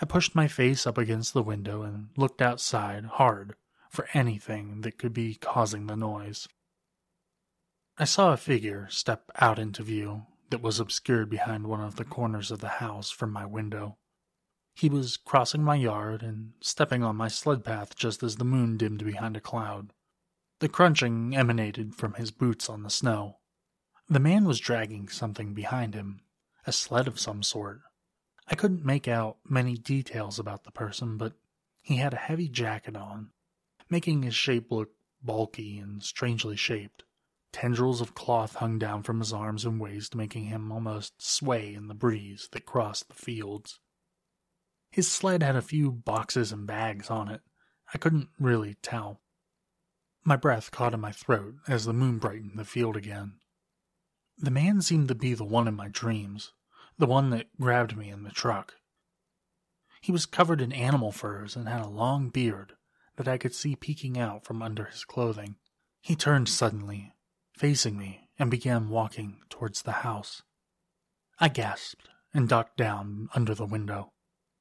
I 0.00 0.04
pushed 0.04 0.34
my 0.34 0.46
face 0.46 0.86
up 0.86 0.98
against 0.98 1.34
the 1.34 1.42
window 1.42 1.82
and 1.82 2.10
looked 2.16 2.42
outside 2.42 3.04
hard 3.04 3.54
for 3.90 4.08
anything 4.12 4.82
that 4.82 4.98
could 4.98 5.12
be 5.12 5.34
causing 5.34 5.86
the 5.86 5.96
noise. 5.96 6.48
I 7.98 8.04
saw 8.04 8.32
a 8.32 8.36
figure 8.36 8.88
step 8.90 9.30
out 9.40 9.58
into 9.58 9.82
view 9.82 10.26
that 10.50 10.62
was 10.62 10.78
obscured 10.78 11.30
behind 11.30 11.66
one 11.66 11.80
of 11.80 11.96
the 11.96 12.04
corners 12.04 12.50
of 12.50 12.60
the 12.60 12.68
house 12.68 13.10
from 13.10 13.32
my 13.32 13.46
window. 13.46 13.96
He 14.74 14.90
was 14.90 15.16
crossing 15.16 15.64
my 15.64 15.76
yard 15.76 16.22
and 16.22 16.52
stepping 16.60 17.02
on 17.02 17.16
my 17.16 17.28
sled 17.28 17.64
path 17.64 17.96
just 17.96 18.22
as 18.22 18.36
the 18.36 18.44
moon 18.44 18.76
dimmed 18.76 19.04
behind 19.04 19.36
a 19.36 19.40
cloud. 19.40 19.92
The 20.60 20.68
crunching 20.68 21.34
emanated 21.34 21.94
from 21.94 22.14
his 22.14 22.30
boots 22.30 22.68
on 22.68 22.82
the 22.82 22.90
snow. 22.90 23.38
The 24.08 24.20
man 24.20 24.44
was 24.44 24.60
dragging 24.60 25.08
something 25.08 25.52
behind 25.52 25.94
him, 25.94 26.20
a 26.64 26.70
sled 26.70 27.08
of 27.08 27.18
some 27.18 27.42
sort. 27.42 27.80
I 28.46 28.54
couldn't 28.54 28.84
make 28.84 29.08
out 29.08 29.38
many 29.44 29.76
details 29.76 30.38
about 30.38 30.62
the 30.62 30.70
person, 30.70 31.16
but 31.16 31.32
he 31.82 31.96
had 31.96 32.14
a 32.14 32.18
heavy 32.18 32.48
jacket 32.48 32.94
on, 32.94 33.30
making 33.90 34.22
his 34.22 34.34
shape 34.34 34.70
look 34.70 34.90
bulky 35.22 35.78
and 35.78 36.04
strangely 36.04 36.56
shaped. 36.56 37.02
Tendrils 37.50 38.00
of 38.00 38.14
cloth 38.14 38.56
hung 38.56 38.78
down 38.78 39.02
from 39.02 39.18
his 39.18 39.32
arms 39.32 39.64
and 39.64 39.80
waist, 39.80 40.14
making 40.14 40.44
him 40.44 40.70
almost 40.70 41.20
sway 41.20 41.74
in 41.74 41.88
the 41.88 41.94
breeze 41.94 42.48
that 42.52 42.66
crossed 42.66 43.08
the 43.08 43.14
fields. 43.14 43.80
His 44.90 45.10
sled 45.10 45.42
had 45.42 45.56
a 45.56 45.62
few 45.62 45.90
boxes 45.90 46.52
and 46.52 46.64
bags 46.64 47.10
on 47.10 47.28
it. 47.28 47.40
I 47.92 47.98
couldn't 47.98 48.28
really 48.38 48.74
tell. 48.82 49.20
My 50.22 50.36
breath 50.36 50.70
caught 50.70 50.94
in 50.94 51.00
my 51.00 51.12
throat 51.12 51.54
as 51.66 51.86
the 51.86 51.92
moon 51.92 52.18
brightened 52.18 52.56
the 52.58 52.64
field 52.64 52.96
again. 52.96 53.40
The 54.38 54.50
man 54.50 54.82
seemed 54.82 55.08
to 55.08 55.14
be 55.14 55.34
the 55.34 55.44
one 55.44 55.66
in 55.66 55.74
my 55.74 55.88
dreams, 55.88 56.52
the 56.98 57.06
one 57.06 57.30
that 57.30 57.58
grabbed 57.58 57.96
me 57.96 58.10
in 58.10 58.22
the 58.22 58.30
truck. 58.30 58.74
He 60.00 60.12
was 60.12 60.26
covered 60.26 60.60
in 60.60 60.72
animal 60.72 61.10
furs 61.10 61.56
and 61.56 61.68
had 61.68 61.80
a 61.80 61.88
long 61.88 62.28
beard 62.28 62.74
that 63.16 63.28
I 63.28 63.38
could 63.38 63.54
see 63.54 63.76
peeking 63.76 64.18
out 64.18 64.44
from 64.44 64.62
under 64.62 64.84
his 64.84 65.04
clothing. 65.04 65.56
He 66.00 66.14
turned 66.14 66.48
suddenly, 66.48 67.14
facing 67.56 67.98
me, 67.98 68.28
and 68.38 68.50
began 68.50 68.90
walking 68.90 69.40
towards 69.48 69.82
the 69.82 69.92
house. 69.92 70.42
I 71.40 71.48
gasped 71.48 72.08
and 72.34 72.48
ducked 72.48 72.76
down 72.76 73.28
under 73.34 73.54
the 73.54 73.64
window 73.64 74.12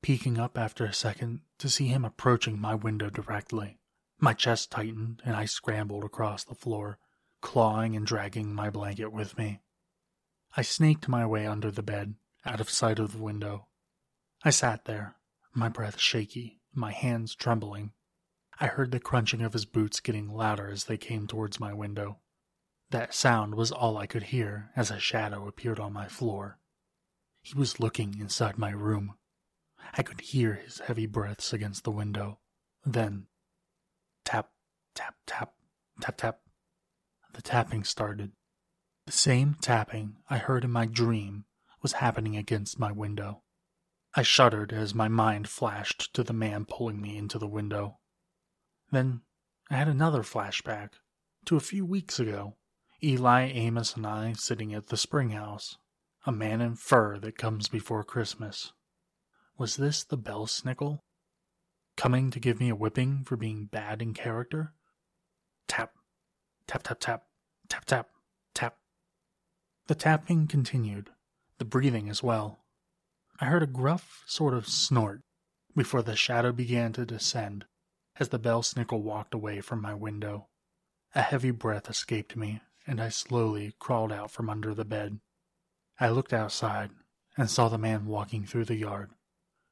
peeking 0.05 0.38
up 0.38 0.55
after 0.55 0.85
a 0.85 0.93
second 0.93 1.41
to 1.57 1.67
see 1.67 1.88
him 1.88 2.05
approaching 2.05 2.61
my 2.61 2.75
window 2.75 3.09
directly. 3.09 3.79
My 4.19 4.33
chest 4.33 4.69
tightened 4.69 5.19
and 5.25 5.35
I 5.35 5.45
scrambled 5.45 6.03
across 6.03 6.43
the 6.43 6.53
floor, 6.53 6.99
clawing 7.41 7.95
and 7.95 8.05
dragging 8.05 8.53
my 8.53 8.69
blanket 8.69 9.11
with 9.11 9.35
me. 9.35 9.61
I 10.58 10.62
snaked 10.62 11.10
my 11.10 11.26
way 11.26 11.46
under 11.46 11.70
the 11.70 11.84
bed, 11.84 12.15
out 12.46 12.62
of 12.62 12.70
sight 12.70 12.98
of 12.98 13.12
the 13.12 13.22
window. 13.22 13.68
I 14.44 14.52
sat 14.52 14.86
there, 14.86 15.18
my 15.54 15.68
breath 15.68 16.00
shaky, 16.00 16.62
my 16.74 16.94
hands 16.94 17.36
trembling. 17.36 17.91
I 18.60 18.68
heard 18.68 18.91
the 18.91 19.02
crunching 19.02 19.41
of 19.41 19.52
his 19.52 19.65
boots 19.65 20.00
getting 20.00 20.30
louder 20.30 20.70
as 20.70 20.86
they 20.86 20.98
came 20.98 21.28
towards 21.28 21.60
my 21.60 21.74
window. 21.74 22.20
That 22.91 23.13
sound 23.13 23.56
was 23.56 23.72
all 23.72 23.98
I 23.98 24.08
could 24.08 24.24
hear 24.24 24.72
as 24.78 24.91
a 24.91 25.00
shadow 25.00 25.46
appeared 25.46 25.80
on 25.80 25.91
my 25.91 26.08
floor. 26.08 26.60
He 27.41 27.54
was 27.54 27.82
looking 27.82 28.18
inside 28.18 28.58
my 28.58 28.72
room. 28.72 29.15
I 29.94 30.04
could 30.04 30.22
hear 30.22 30.54
his 30.54 30.80
heavy 30.80 31.06
breaths 31.06 31.52
against 31.52 31.84
the 31.84 31.91
window. 31.91 32.39
Then, 32.86 33.28
tap, 34.24 34.52
tap, 34.94 35.15
tap, 35.26 35.54
tap, 36.00 36.18
tap. 36.18 36.39
The 37.34 37.41
tapping 37.41 37.84
started. 37.84 38.32
The 39.06 39.12
same 39.12 39.56
tapping 39.62 40.18
I 40.32 40.39
heard 40.39 40.63
in 40.63 40.72
my 40.72 40.88
dream 40.88 41.46
was 41.82 41.94
happening 41.94 42.36
against 42.36 42.80
my 42.80 42.91
window. 42.91 43.44
I 44.15 44.24
shuddered 44.24 44.74
as 44.74 44.96
my 44.96 45.08
mind 45.08 45.48
flashed 45.48 46.12
to 46.15 46.24
the 46.24 46.34
man 46.34 46.65
pulling 46.65 47.00
me 47.00 47.15
into 47.15 47.38
the 47.38 47.48
window. 47.48 48.00
Then 48.91 49.22
I 49.70 49.76
had 49.76 49.88
another 49.88 50.24
flashback 50.24 50.94
to 51.46 51.56
a 51.56 51.60
few 51.60 51.86
weeks 51.86 52.20
ago. 52.20 52.56
Eli, 53.04 53.44
Amos, 53.44 53.96
and 53.96 54.08
I 54.08 54.34
sitting 54.34 54.74
at 54.74 54.88
the 54.88 54.98
spring 54.98 55.32
house, 55.32 55.78
a 56.26 56.32
man 56.32 56.60
in 56.60 56.76
fur 56.76 57.20
that 57.20 57.38
comes 57.38 57.68
before 57.68 58.04
Christmas. 58.04 58.74
Was 59.58 59.76
this 59.76 60.04
the 60.04 60.18
Belsnickel? 60.18 61.02
Coming 61.96 62.32
to 62.32 62.39
give 62.39 62.60
me 62.60 62.70
a 62.70 62.76
whipping 62.76 63.24
for 63.24 63.38
being 63.38 63.65
bad 63.65 64.02
in 64.02 64.15
character? 64.15 64.74
Tap, 65.68 65.91
tap, 66.65 66.82
tap, 66.82 67.00
tap, 67.00 67.24
tap, 67.70 67.86
tap. 67.86 68.10
The 69.88 69.95
tapping 69.95 70.48
continued, 70.48 71.12
the 71.60 71.65
breathing 71.65 72.10
as 72.10 72.24
well. 72.24 72.65
I 73.39 73.45
heard 73.45 73.62
a 73.62 73.67
gruff 73.67 74.24
sort 74.26 74.56
of 74.56 74.67
snort 74.67 75.21
before 75.76 76.02
the 76.02 76.15
shadow 76.15 76.52
began 76.52 76.91
to 76.93 77.06
descend 77.06 77.65
as 78.17 78.30
the 78.30 78.39
Belsnickel 78.39 79.02
walked 79.02 79.34
away 79.34 79.62
from 79.62 79.82
my 79.82 79.93
window. 79.93 80.48
A 81.13 81.21
heavy 81.21 81.52
breath 81.52 81.88
escaped 81.89 82.36
me, 82.36 82.62
and 82.88 83.00
I 83.00 83.10
slowly 83.10 83.76
crawled 83.78 84.12
out 84.12 84.32
from 84.32 84.50
under 84.50 84.74
the 84.74 84.86
bed. 84.86 85.19
I 86.00 86.10
looked 86.10 86.34
outside 86.34 86.91
and 87.38 87.50
saw 87.50 87.69
the 87.69 87.78
man 87.78 88.06
walking 88.06 88.45
through 88.45 88.65
the 88.65 88.76
yard 88.76 89.12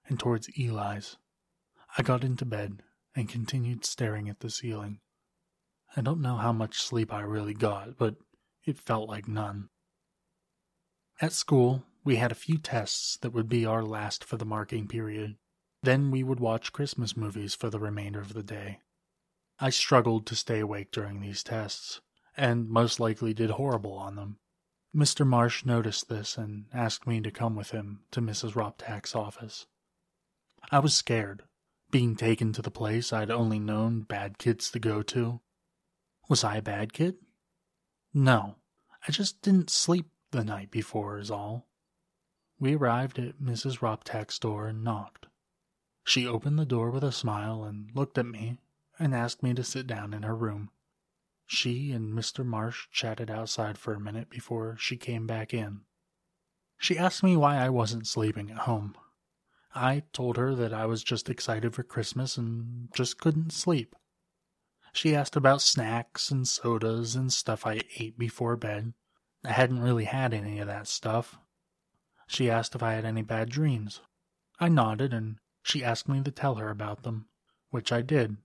and 0.06 0.20
towards 0.20 0.50
Eli's. 0.60 1.18
I 1.98 2.04
got 2.04 2.24
into 2.24 2.46
bed 2.46 2.84
and 3.16 3.30
continued 3.30 3.84
staring 3.86 4.30
at 4.30 4.42
the 4.42 4.50
ceiling. 4.50 5.00
I 5.96 6.02
don't 6.02 6.22
know 6.22 6.38
how 6.38 6.52
much 6.52 6.82
sleep 6.82 7.12
I 7.12 7.22
really 7.22 7.54
got, 7.54 7.98
but 7.98 8.16
it 8.64 8.78
felt 8.78 9.10
like 9.10 9.28
none. 9.28 9.70
At 11.22 11.34
school, 11.34 11.86
we 12.04 12.18
had 12.18 12.32
a 12.32 12.36
few 12.36 12.58
tests 12.58 13.18
that 13.18 13.32
would 13.32 13.48
be 13.48 13.66
our 13.66 13.84
last 13.84 14.24
for 14.24 14.38
the 14.38 14.46
marking 14.46 14.88
period. 14.88 15.38
Then 15.82 16.12
we 16.12 16.24
would 16.24 16.40
watch 16.40 16.74
Christmas 16.74 17.16
movies 17.16 17.56
for 17.56 17.70
the 17.70 17.80
remainder 17.80 18.20
of 18.20 18.34
the 18.34 18.44
day. 18.44 18.80
I 19.60 19.70
struggled 19.70 20.26
to 20.28 20.36
stay 20.36 20.60
awake 20.60 20.92
during 20.92 21.20
these 21.20 21.44
tests, 21.44 22.02
and 22.36 22.70
most 22.70 23.00
likely 23.00 23.34
did 23.34 23.52
horrible 23.52 23.94
on 23.94 24.16
them. 24.16 24.40
Mr. 24.96 25.26
Marsh 25.26 25.66
noticed 25.66 26.10
this 26.10 26.38
and 26.38 26.66
asked 26.74 27.08
me 27.08 27.22
to 27.22 27.32
come 27.32 27.56
with 27.56 27.72
him 27.72 28.04
to 28.12 28.22
Mrs. 28.22 28.54
Roptak's 28.54 29.16
office. 29.16 29.66
I 30.72 30.80
was 30.80 30.94
scared, 30.94 31.44
being 31.92 32.16
taken 32.16 32.54
to 32.54 32.62
the 32.62 32.72
place 32.72 33.12
I'd 33.12 33.32
only 33.32 33.60
known 33.60 34.02
bad 34.02 34.38
kids 34.38 34.72
to 34.72 34.80
go 34.80 35.02
to. 35.04 35.42
Was 36.30 36.44
I 36.44 36.58
a 36.58 36.62
bad 36.62 36.94
kid? 36.94 37.18
No, 38.14 38.56
I 39.08 39.12
just 39.12 39.42
didn't 39.42 39.70
sleep 39.70 40.08
the 40.34 40.44
night 40.44 40.70
before, 40.72 41.18
is 41.18 41.32
all. 41.32 41.68
We 42.60 42.76
arrived 42.76 43.18
at 43.20 43.40
Mrs. 43.40 43.80
Roptak's 43.82 44.38
door 44.38 44.68
and 44.68 44.84
knocked. 44.84 45.28
She 46.04 46.28
opened 46.28 46.60
the 46.60 46.66
door 46.66 46.92
with 46.92 47.04
a 47.04 47.12
smile 47.12 47.64
and 47.64 47.90
looked 47.96 48.18
at 48.18 48.26
me 48.26 48.60
and 49.00 49.16
asked 49.16 49.42
me 49.42 49.54
to 49.54 49.64
sit 49.64 49.88
down 49.88 50.14
in 50.14 50.24
her 50.24 50.36
room. 50.36 50.70
She 51.46 51.92
and 51.92 52.14
Mr. 52.14 52.46
Marsh 52.46 52.88
chatted 52.92 53.30
outside 53.30 53.78
for 53.78 53.94
a 53.94 54.00
minute 54.00 54.30
before 54.30 54.76
she 54.78 54.98
came 54.98 55.26
back 55.28 55.54
in. 55.54 55.82
She 56.78 56.98
asked 56.98 57.24
me 57.24 57.38
why 57.38 57.58
I 57.58 57.70
wasn't 57.70 58.08
sleeping 58.08 58.52
at 58.52 58.60
home. 58.60 58.96
I 59.76 60.04
told 60.14 60.38
her 60.38 60.54
that 60.56 60.74
I 60.74 60.86
was 60.86 61.04
just 61.04 61.30
excited 61.30 61.74
for 61.74 61.84
Christmas 61.84 62.38
and 62.38 62.90
just 62.94 63.20
couldn't 63.20 63.54
sleep. 63.54 63.96
She 64.94 65.16
asked 65.16 65.36
about 65.36 65.62
snacks 65.62 66.30
and 66.30 66.48
sodas 66.48 67.16
and 67.16 67.32
stuff 67.32 67.66
I 67.66 67.82
ate 67.98 68.18
before 68.18 68.56
bed. 68.56 68.94
I 69.44 69.52
hadn't 69.52 69.82
really 69.82 70.06
had 70.06 70.34
any 70.34 70.60
of 70.60 70.68
that 70.68 70.88
stuff. 70.88 71.38
She 72.28 72.50
asked 72.50 72.76
if 72.76 72.84
I 72.84 72.94
had 72.94 73.06
any 73.06 73.22
bad 73.22 73.50
dreams. 73.50 74.02
I 74.60 74.70
nodded 74.70 75.14
and 75.14 75.40
she 75.62 75.84
asked 75.84 76.08
me 76.08 76.22
to 76.24 76.32
tell 76.32 76.56
her 76.56 76.70
about 76.70 77.04
them, 77.04 77.28
which 77.70 77.92
I 77.92 78.02
did. 78.02 78.38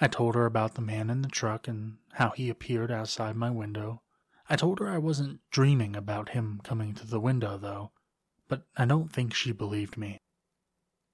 I 0.00 0.08
told 0.08 0.34
her 0.34 0.46
about 0.46 0.74
the 0.74 0.82
man 0.82 1.10
in 1.10 1.22
the 1.22 1.28
truck 1.28 1.66
and 1.66 1.98
how 2.12 2.30
he 2.30 2.50
appeared 2.50 2.90
outside 2.90 3.34
my 3.34 3.50
window. 3.50 4.02
I 4.48 4.56
told 4.56 4.78
her 4.78 4.88
I 4.88 4.98
wasn't 4.98 5.40
dreaming 5.50 5.96
about 5.96 6.30
him 6.30 6.60
coming 6.62 6.94
to 6.94 7.06
the 7.06 7.20
window, 7.20 7.58
though, 7.58 7.92
but 8.46 8.66
I 8.76 8.84
don't 8.84 9.12
think 9.12 9.34
she 9.34 9.52
believed 9.52 9.96
me. 9.96 10.20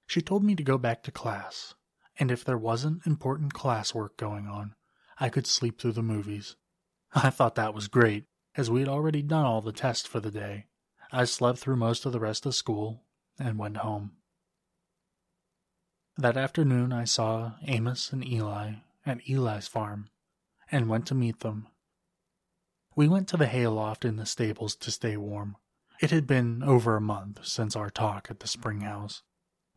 She 0.05 0.21
told 0.21 0.43
me 0.43 0.55
to 0.55 0.63
go 0.63 0.77
back 0.77 1.01
to 1.03 1.11
class, 1.11 1.73
and 2.19 2.29
if 2.29 2.43
there 2.43 2.57
wasn't 2.57 3.07
important 3.07 3.53
classwork 3.53 4.17
going 4.17 4.47
on, 4.47 4.75
I 5.19 5.29
could 5.29 5.47
sleep 5.47 5.79
through 5.79 5.93
the 5.93 6.03
movies. 6.03 6.57
I 7.15 7.29
thought 7.29 7.55
that 7.55 7.73
was 7.73 7.87
great, 7.87 8.25
as 8.55 8.69
we 8.69 8.79
had 8.79 8.89
already 8.89 9.21
done 9.21 9.45
all 9.45 9.61
the 9.61 9.71
tests 9.71 10.07
for 10.07 10.19
the 10.19 10.31
day. 10.31 10.65
I 11.11 11.25
slept 11.25 11.59
through 11.59 11.75
most 11.75 12.05
of 12.05 12.11
the 12.11 12.19
rest 12.19 12.45
of 12.45 12.55
school 12.55 13.03
and 13.39 13.57
went 13.57 13.77
home. 13.77 14.13
That 16.17 16.37
afternoon 16.37 16.93
I 16.93 17.05
saw 17.05 17.53
Amos 17.67 18.11
and 18.11 18.25
Eli 18.25 18.73
at 19.05 19.27
Eli's 19.27 19.67
farm 19.67 20.09
and 20.71 20.87
went 20.87 21.07
to 21.07 21.15
meet 21.15 21.39
them. 21.39 21.67
We 22.95 23.07
went 23.07 23.27
to 23.29 23.37
the 23.37 23.47
hayloft 23.47 24.05
in 24.05 24.17
the 24.17 24.25
stables 24.25 24.75
to 24.75 24.91
stay 24.91 25.17
warm. 25.17 25.57
It 25.99 26.11
had 26.11 26.27
been 26.27 26.61
over 26.63 26.95
a 26.95 27.01
month 27.01 27.45
since 27.45 27.75
our 27.75 27.89
talk 27.89 28.27
at 28.29 28.39
the 28.39 28.47
spring 28.47 28.81
house. 28.81 29.23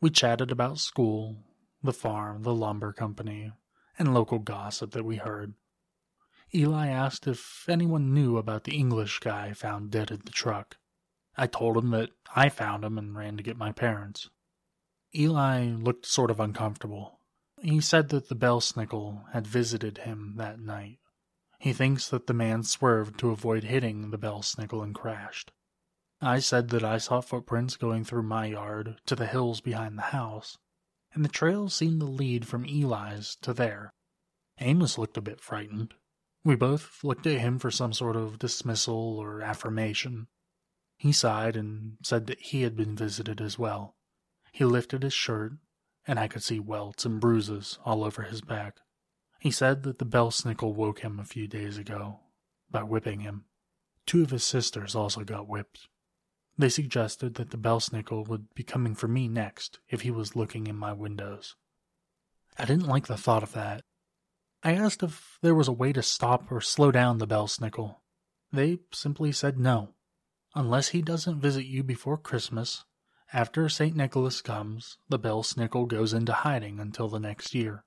We 0.01 0.11
chatted 0.11 0.51
about 0.51 0.79
school, 0.79 1.39
the 1.83 1.93
farm, 1.93 2.43
the 2.43 2.55
lumber 2.55 2.93
company, 2.93 3.53
and 3.99 4.13
local 4.13 4.39
gossip 4.39 4.91
that 4.93 5.05
we 5.05 5.17
heard. 5.17 5.55
Eli 6.55 6.89
asked 6.89 7.27
if 7.27 7.69
anyone 7.69 8.15
knew 8.15 8.37
about 8.37 8.65
the 8.65 8.77
English 8.77 9.19
guy 9.19 9.53
found 9.53 9.91
dead 9.91 10.11
in 10.11 10.21
the 10.25 10.31
truck. 10.31 10.77
I 11.37 11.47
told 11.47 11.77
him 11.77 11.91
that 11.91 12.11
I 12.35 12.49
found 12.49 12.85
him 12.85 12.97
and 12.97 13.17
ran 13.17 13.37
to 13.37 13.43
get 13.43 13.57
my 13.57 13.73
parents. 13.73 14.31
Eli 15.15 15.67
looked 15.71 16.07
sort 16.07 16.31
of 16.31 16.41
uncomfortable. 16.41 17.21
He 17.61 17.81
said 17.81 18.11
that 18.11 18.29
the 18.29 18.35
Belsnickel 18.35 19.25
had 19.33 19.47
visited 19.47 19.99
him 19.99 20.35
that 20.37 20.61
night. 20.61 20.99
He 21.59 21.73
thinks 21.73 22.09
that 22.09 22.27
the 22.27 22.35
man 22.35 22.63
swerved 22.63 23.19
to 23.21 23.31
avoid 23.31 23.65
hitting 23.65 24.11
the 24.11 24.19
Belsnickel 24.19 24.83
and 24.83 24.95
crashed. 24.95 25.53
I 26.21 26.39
said 26.39 26.69
that 26.71 26.85
I 26.85 26.99
saw 26.99 27.21
footprints 27.21 27.77
going 27.77 28.05
through 28.05 28.23
my 28.23 28.47
yard 28.47 29.01
to 29.07 29.17
the 29.17 29.27
hills 29.27 29.61
behind 29.61 29.99
the 29.99 30.03
house, 30.03 30.59
and 31.13 31.25
the 31.25 31.29
trail 31.31 31.69
seemed 31.69 32.01
to 32.01 32.07
lead 32.07 32.47
from 32.47 32.65
Eli's 32.65 33.37
to 33.43 33.53
there. 33.53 33.93
Amos 34.59 34.97
looked 34.97 35.17
a 35.17 35.23
bit 35.23 35.41
frightened. 35.41 35.95
We 36.47 36.55
both 36.55 37.03
looked 37.03 37.27
at 37.27 37.41
him 37.41 37.59
for 37.59 37.73
some 37.73 37.93
sort 37.93 38.15
of 38.15 38.39
dismissal 38.39 39.19
or 39.19 39.43
affirmation. 39.43 40.29
He 40.97 41.11
sighed 41.11 41.57
and 41.57 41.97
said 42.05 42.29
that 42.29 42.39
he 42.39 42.63
had 42.63 42.77
been 42.77 42.95
visited 42.95 43.41
as 43.41 43.59
well. 43.59 43.97
He 44.53 44.65
lifted 44.65 45.03
his 45.03 45.13
shirt, 45.13 45.55
and 46.07 46.21
I 46.21 46.29
could 46.29 46.45
see 46.45 46.61
welts 46.61 47.05
and 47.05 47.21
bruises 47.21 47.81
all 47.85 48.05
over 48.05 48.23
his 48.23 48.43
back. 48.43 48.77
He 49.41 49.51
said 49.51 49.83
that 49.83 49.99
the 49.99 50.05
Belsnickel 50.05 50.73
woke 50.73 51.01
him 51.01 51.19
a 51.19 51.25
few 51.25 51.49
days 51.49 51.79
ago 51.79 52.21
by 52.71 52.85
whipping 52.85 53.23
him. 53.23 53.47
Two 54.07 54.23
of 54.23 54.31
his 54.31 54.45
sisters 54.45 54.95
also 54.95 55.25
got 55.25 55.49
whipped. 55.49 55.89
They 56.57 56.69
suggested 56.69 57.35
that 57.35 57.51
the 57.51 57.59
Belsnickel 57.59 58.29
would 58.29 58.55
be 58.55 58.63
coming 58.63 58.95
for 58.95 59.09
me 59.09 59.27
next 59.27 59.81
if 59.89 60.03
he 60.03 60.13
was 60.13 60.37
looking 60.37 60.69
in 60.69 60.77
my 60.77 60.93
windows. 60.93 61.57
I 62.57 62.67
didn't 62.67 62.87
like 62.87 63.09
the 63.09 63.17
thought 63.17 63.43
of 63.43 63.53
that. 63.55 63.83
I 64.67 64.73
asked 64.73 65.05
if 65.05 65.39
there 65.43 65.55
was 65.55 65.69
a 65.69 65.73
way 65.73 65.93
to 65.93 66.03
stop 66.03 66.51
or 66.51 66.61
slow 66.61 66.91
down 66.91 67.19
the 67.19 67.27
Belsnickel. 67.29 68.01
They 68.53 68.81
simply 68.93 69.31
said 69.31 69.61
no. 69.61 69.95
Unless 70.57 70.89
he 70.89 71.03
doesn't 71.03 71.41
visit 71.41 71.67
you 71.67 71.85
before 71.85 72.19
Christmas, 72.19 72.85
after 73.33 73.69
St. 73.69 73.95
Nicholas 73.95 74.43
comes, 74.43 74.99
the 75.09 75.21
Belsnickel 75.21 75.87
goes 75.87 76.13
into 76.13 76.33
hiding 76.33 76.81
until 76.81 77.09
the 77.09 77.21
next 77.21 77.55
year. 77.55 77.85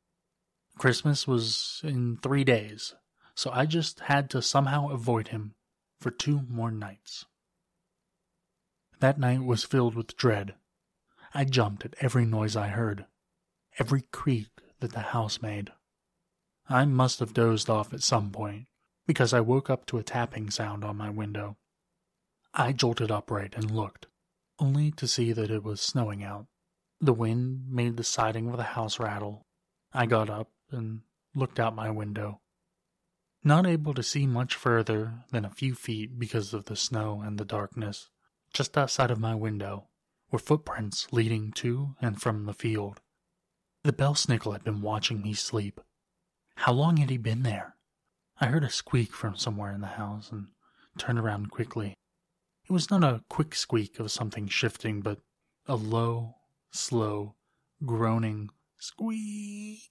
Christmas 0.77 1.27
was 1.27 1.81
in 1.83 2.15
three 2.15 2.45
days, 2.45 2.95
so 3.35 3.51
I 3.51 3.65
just 3.65 3.99
had 3.99 4.29
to 4.29 4.41
somehow 4.41 4.87
avoid 4.87 5.27
him 5.27 5.55
for 5.99 6.11
two 6.11 6.43
more 6.47 6.71
nights. 6.71 7.25
That 9.01 9.19
night 9.19 9.43
was 9.43 9.65
filled 9.65 9.95
with 9.95 10.15
dread. 10.15 10.55
I 11.33 11.43
jumped 11.43 11.83
at 11.83 11.95
every 11.99 12.23
noise 12.23 12.55
I 12.55 12.69
heard, 12.69 13.05
every 13.79 14.03
creak 14.13 14.47
that 14.79 14.93
the 14.93 15.01
house 15.01 15.41
made. 15.41 15.73
I 16.69 16.85
must 16.85 17.19
have 17.19 17.33
dozed 17.33 17.67
off 17.67 17.93
at 17.93 18.03
some 18.03 18.29
point, 18.29 18.67
because 19.07 19.33
I 19.33 19.41
woke 19.41 19.71
up 19.71 19.87
to 19.87 19.97
a 19.97 20.03
tapping 20.03 20.51
sound 20.51 20.83
on 20.83 20.97
my 20.97 21.09
window. 21.09 21.57
I 22.53 22.73
jolted 22.73 23.09
upright 23.09 23.55
and 23.55 23.71
looked, 23.71 24.05
only 24.59 24.91
to 24.91 25.07
see 25.07 25.31
that 25.33 25.49
it 25.49 25.63
was 25.63 25.81
snowing 25.81 26.23
out. 26.23 26.45
The 27.01 27.13
wind 27.13 27.71
made 27.71 27.97
the 27.97 28.03
siding 28.03 28.49
of 28.49 28.57
the 28.57 28.63
house 28.63 28.99
rattle. 28.99 29.47
I 29.93 30.05
got 30.05 30.29
up 30.29 30.51
and 30.69 31.01
looked 31.33 31.59
out 31.59 31.75
my 31.75 31.89
window. 31.89 32.41
Not 33.43 33.65
able 33.65 33.95
to 33.95 34.03
see 34.03 34.27
much 34.27 34.53
further 34.53 35.23
than 35.31 35.45
a 35.45 35.49
few 35.49 35.73
feet 35.73 36.19
because 36.19 36.53
of 36.53 36.65
the 36.65 36.75
snow 36.75 37.21
and 37.21 37.39
the 37.39 37.45
darkness, 37.45 38.09
just 38.53 38.77
outside 38.77 39.09
of 39.09 39.19
my 39.19 39.33
window 39.33 39.87
were 40.29 40.39
footprints 40.39 41.07
leading 41.11 41.51
to 41.53 41.95
and 41.99 42.21
from 42.21 42.45
the 42.45 42.53
field. 42.53 43.01
The 43.83 43.93
bell 43.93 44.13
Belsnickel 44.13 44.51
had 44.51 44.63
been 44.63 44.81
watching 44.81 45.21
me 45.21 45.33
sleep. 45.33 45.81
How 46.63 46.73
long 46.73 46.97
had 46.97 47.09
he 47.09 47.15
been 47.15 47.43
there? 47.43 47.77
I 48.41 48.47
heard 48.47 48.65
a 48.65 48.69
squeak 48.69 49.13
from 49.13 49.37
somewhere 49.37 49.71
in 49.71 49.79
the 49.79 49.87
house 49.87 50.29
and 50.29 50.47
turned 50.97 51.17
around 51.17 51.51
quickly. 51.51 51.95
It 52.67 52.73
was 52.73 52.91
not 52.91 53.01
a 53.01 53.23
quick 53.29 53.55
squeak 53.55 53.97
of 53.97 54.11
something 54.11 54.49
shifting, 54.49 54.99
but 54.99 55.21
a 55.67 55.77
low, 55.77 56.35
slow, 56.69 57.37
groaning 57.85 58.49
squeak. 58.77 59.89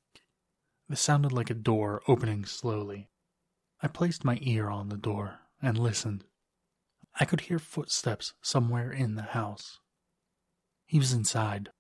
It 0.90 0.98
sounded 0.98 1.32
like 1.32 1.48
a 1.48 1.54
door 1.54 2.02
opening 2.06 2.44
slowly. 2.44 3.08
I 3.82 3.88
placed 3.88 4.22
my 4.22 4.38
ear 4.42 4.68
on 4.68 4.90
the 4.90 4.98
door 4.98 5.38
and 5.62 5.78
listened. 5.78 6.24
I 7.18 7.24
could 7.24 7.40
hear 7.40 7.58
footsteps 7.58 8.34
somewhere 8.42 8.92
in 8.92 9.14
the 9.14 9.22
house. 9.22 9.78
He 10.84 10.98
was 10.98 11.14
inside. 11.14 11.70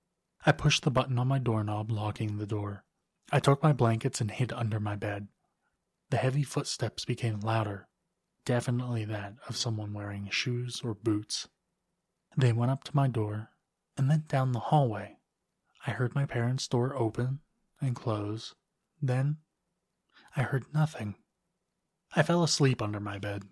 I 0.46 0.52
pushed 0.52 0.82
the 0.82 0.90
button 0.90 1.18
on 1.18 1.28
my 1.28 1.38
doorknob, 1.38 1.90
locking 1.90 2.38
the 2.38 2.46
door. 2.46 2.84
I 3.30 3.40
took 3.40 3.62
my 3.62 3.72
blankets 3.72 4.20
and 4.20 4.30
hid 4.30 4.52
under 4.52 4.80
my 4.80 4.96
bed. 4.96 5.28
The 6.10 6.16
heavy 6.16 6.42
footsteps 6.42 7.04
became 7.04 7.40
louder, 7.40 7.88
definitely 8.46 9.04
that 9.04 9.34
of 9.48 9.56
someone 9.56 9.92
wearing 9.92 10.28
shoes 10.30 10.80
or 10.82 10.94
boots. 10.94 11.48
They 12.36 12.52
went 12.52 12.70
up 12.70 12.84
to 12.84 12.96
my 12.96 13.08
door 13.08 13.50
and 13.96 14.10
then 14.10 14.24
down 14.28 14.52
the 14.52 14.58
hallway. 14.60 15.18
I 15.86 15.90
heard 15.90 16.14
my 16.14 16.24
parents' 16.24 16.66
door 16.66 16.96
open 16.96 17.40
and 17.80 17.94
close. 17.94 18.54
Then 19.02 19.38
I 20.34 20.42
heard 20.42 20.72
nothing. 20.72 21.16
I 22.16 22.22
fell 22.22 22.42
asleep 22.42 22.80
under 22.80 23.00
my 23.00 23.18
bed. 23.18 23.44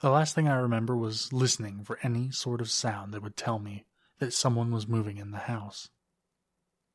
The 0.00 0.10
last 0.10 0.34
thing 0.34 0.48
I 0.48 0.56
remember 0.56 0.96
was 0.96 1.32
listening 1.32 1.84
for 1.84 1.98
any 2.02 2.30
sort 2.30 2.60
of 2.60 2.70
sound 2.70 3.12
that 3.12 3.22
would 3.22 3.36
tell 3.36 3.58
me 3.58 3.86
that 4.18 4.34
someone 4.34 4.70
was 4.70 4.88
moving 4.88 5.16
in 5.16 5.30
the 5.30 5.38
house. 5.38 5.88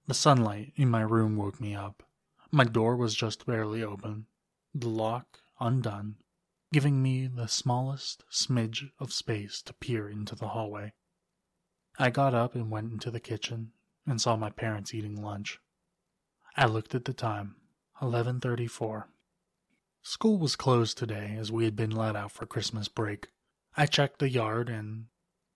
The 0.08 0.14
sunlight 0.14 0.74
in 0.76 0.90
my 0.90 1.02
room 1.02 1.36
woke 1.36 1.60
me 1.60 1.74
up. 1.74 2.04
My 2.52 2.64
door 2.64 2.96
was 2.96 3.16
just 3.16 3.46
barely 3.46 3.82
open, 3.82 4.28
the 4.74 4.88
lock 4.88 5.42
undone, 5.60 6.18
giving 6.72 7.02
me 7.02 7.26
the 7.26 7.48
smallest 7.48 8.24
smidge 8.30 8.92
of 9.00 9.12
space 9.12 9.64
to 9.64 9.74
peer 9.74 10.08
into 10.08 10.36
the 10.36 10.50
hallway. 10.50 10.94
I 11.98 12.12
got 12.12 12.36
up 12.36 12.54
and 12.54 12.70
went 12.70 12.92
into 12.92 13.10
the 13.10 13.20
kitchen 13.20 13.72
and 14.06 14.22
saw 14.22 14.36
my 14.36 14.52
parents 14.52 14.94
eating 14.94 15.22
lunch. 15.22 15.60
I 16.56 16.68
looked 16.68 16.94
at 16.94 17.06
the 17.06 17.14
time, 17.14 17.56
11:34. 18.00 19.10
School 20.04 20.38
was 20.38 20.56
closed 20.56 21.00
today 21.00 21.36
as 21.36 21.52
we 21.52 21.66
had 21.66 21.76
been 21.76 21.90
let 21.90 22.16
out 22.16 22.32
for 22.32 22.46
Christmas 22.46 22.88
break. 22.88 23.30
I 23.76 23.88
checked 23.88 24.20
the 24.20 24.30
yard 24.30 24.70
and. 24.70 25.08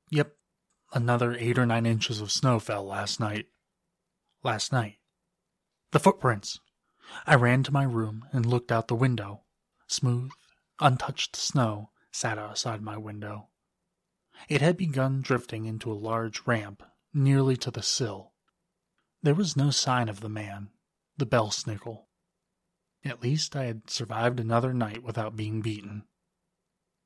Yep, 0.09 0.35
another 0.91 1.35
eight 1.35 1.59
or 1.59 1.67
nine 1.67 1.85
inches 1.85 2.19
of 2.19 2.31
snow 2.31 2.59
fell 2.59 2.83
last 2.83 3.19
night. 3.19 3.47
Last 4.43 4.71
night. 4.71 4.99
The 5.91 5.99
footprints! 5.99 6.59
I 7.25 7.35
ran 7.35 7.63
to 7.63 7.73
my 7.73 7.83
room 7.83 8.25
and 8.31 8.45
looked 8.45 8.71
out 8.71 8.87
the 8.87 8.95
window. 8.95 9.43
Smooth, 9.87 10.31
untouched 10.79 11.35
snow 11.35 11.91
sat 12.11 12.37
outside 12.37 12.81
my 12.81 12.95
window. 12.95 13.49
It 14.47 14.61
had 14.61 14.77
begun 14.77 15.21
drifting 15.21 15.65
into 15.65 15.91
a 15.91 15.93
large 15.93 16.47
ramp 16.47 16.83
nearly 17.13 17.57
to 17.57 17.71
the 17.71 17.83
sill. 17.83 18.33
There 19.21 19.35
was 19.35 19.57
no 19.57 19.71
sign 19.71 20.07
of 20.07 20.21
the 20.21 20.29
man, 20.29 20.69
the 21.17 21.25
Belsnickel. 21.25 22.07
At 23.03 23.21
least 23.21 23.55
I 23.55 23.65
had 23.65 23.89
survived 23.89 24.39
another 24.39 24.73
night 24.73 25.03
without 25.03 25.35
being 25.35 25.61
beaten. 25.61 26.05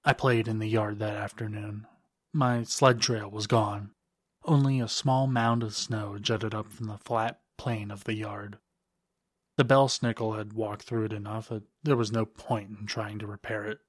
I 0.06 0.14
played 0.14 0.48
in 0.48 0.60
the 0.60 0.68
yard 0.68 1.00
that 1.00 1.16
afternoon. 1.16 1.88
My 2.32 2.64
sled 2.64 3.02
trail 3.02 3.32
was 3.32 3.48
gone. 3.48 3.93
Only 4.46 4.80
a 4.80 4.88
small 4.88 5.28
mound 5.28 5.64
of 5.64 5.76
snow 5.76 6.18
jutted 6.20 6.54
up 6.54 6.72
from 6.72 6.88
the 6.88 6.98
flat 6.98 7.42
plain 7.58 7.92
of 7.92 8.04
the 8.04 8.16
yard. 8.16 8.58
The 9.56 9.64
Belsnickel 9.64 10.38
had 10.38 10.54
walked 10.54 10.84
through 10.84 11.06
it 11.06 11.14
enough 11.14 11.50
that 11.50 11.64
there 11.84 11.96
was 11.96 12.12
no 12.12 12.26
point 12.26 12.78
in 12.78 12.86
trying 12.86 13.20
to 13.20 13.28
repair 13.28 13.66
it. 13.66 13.80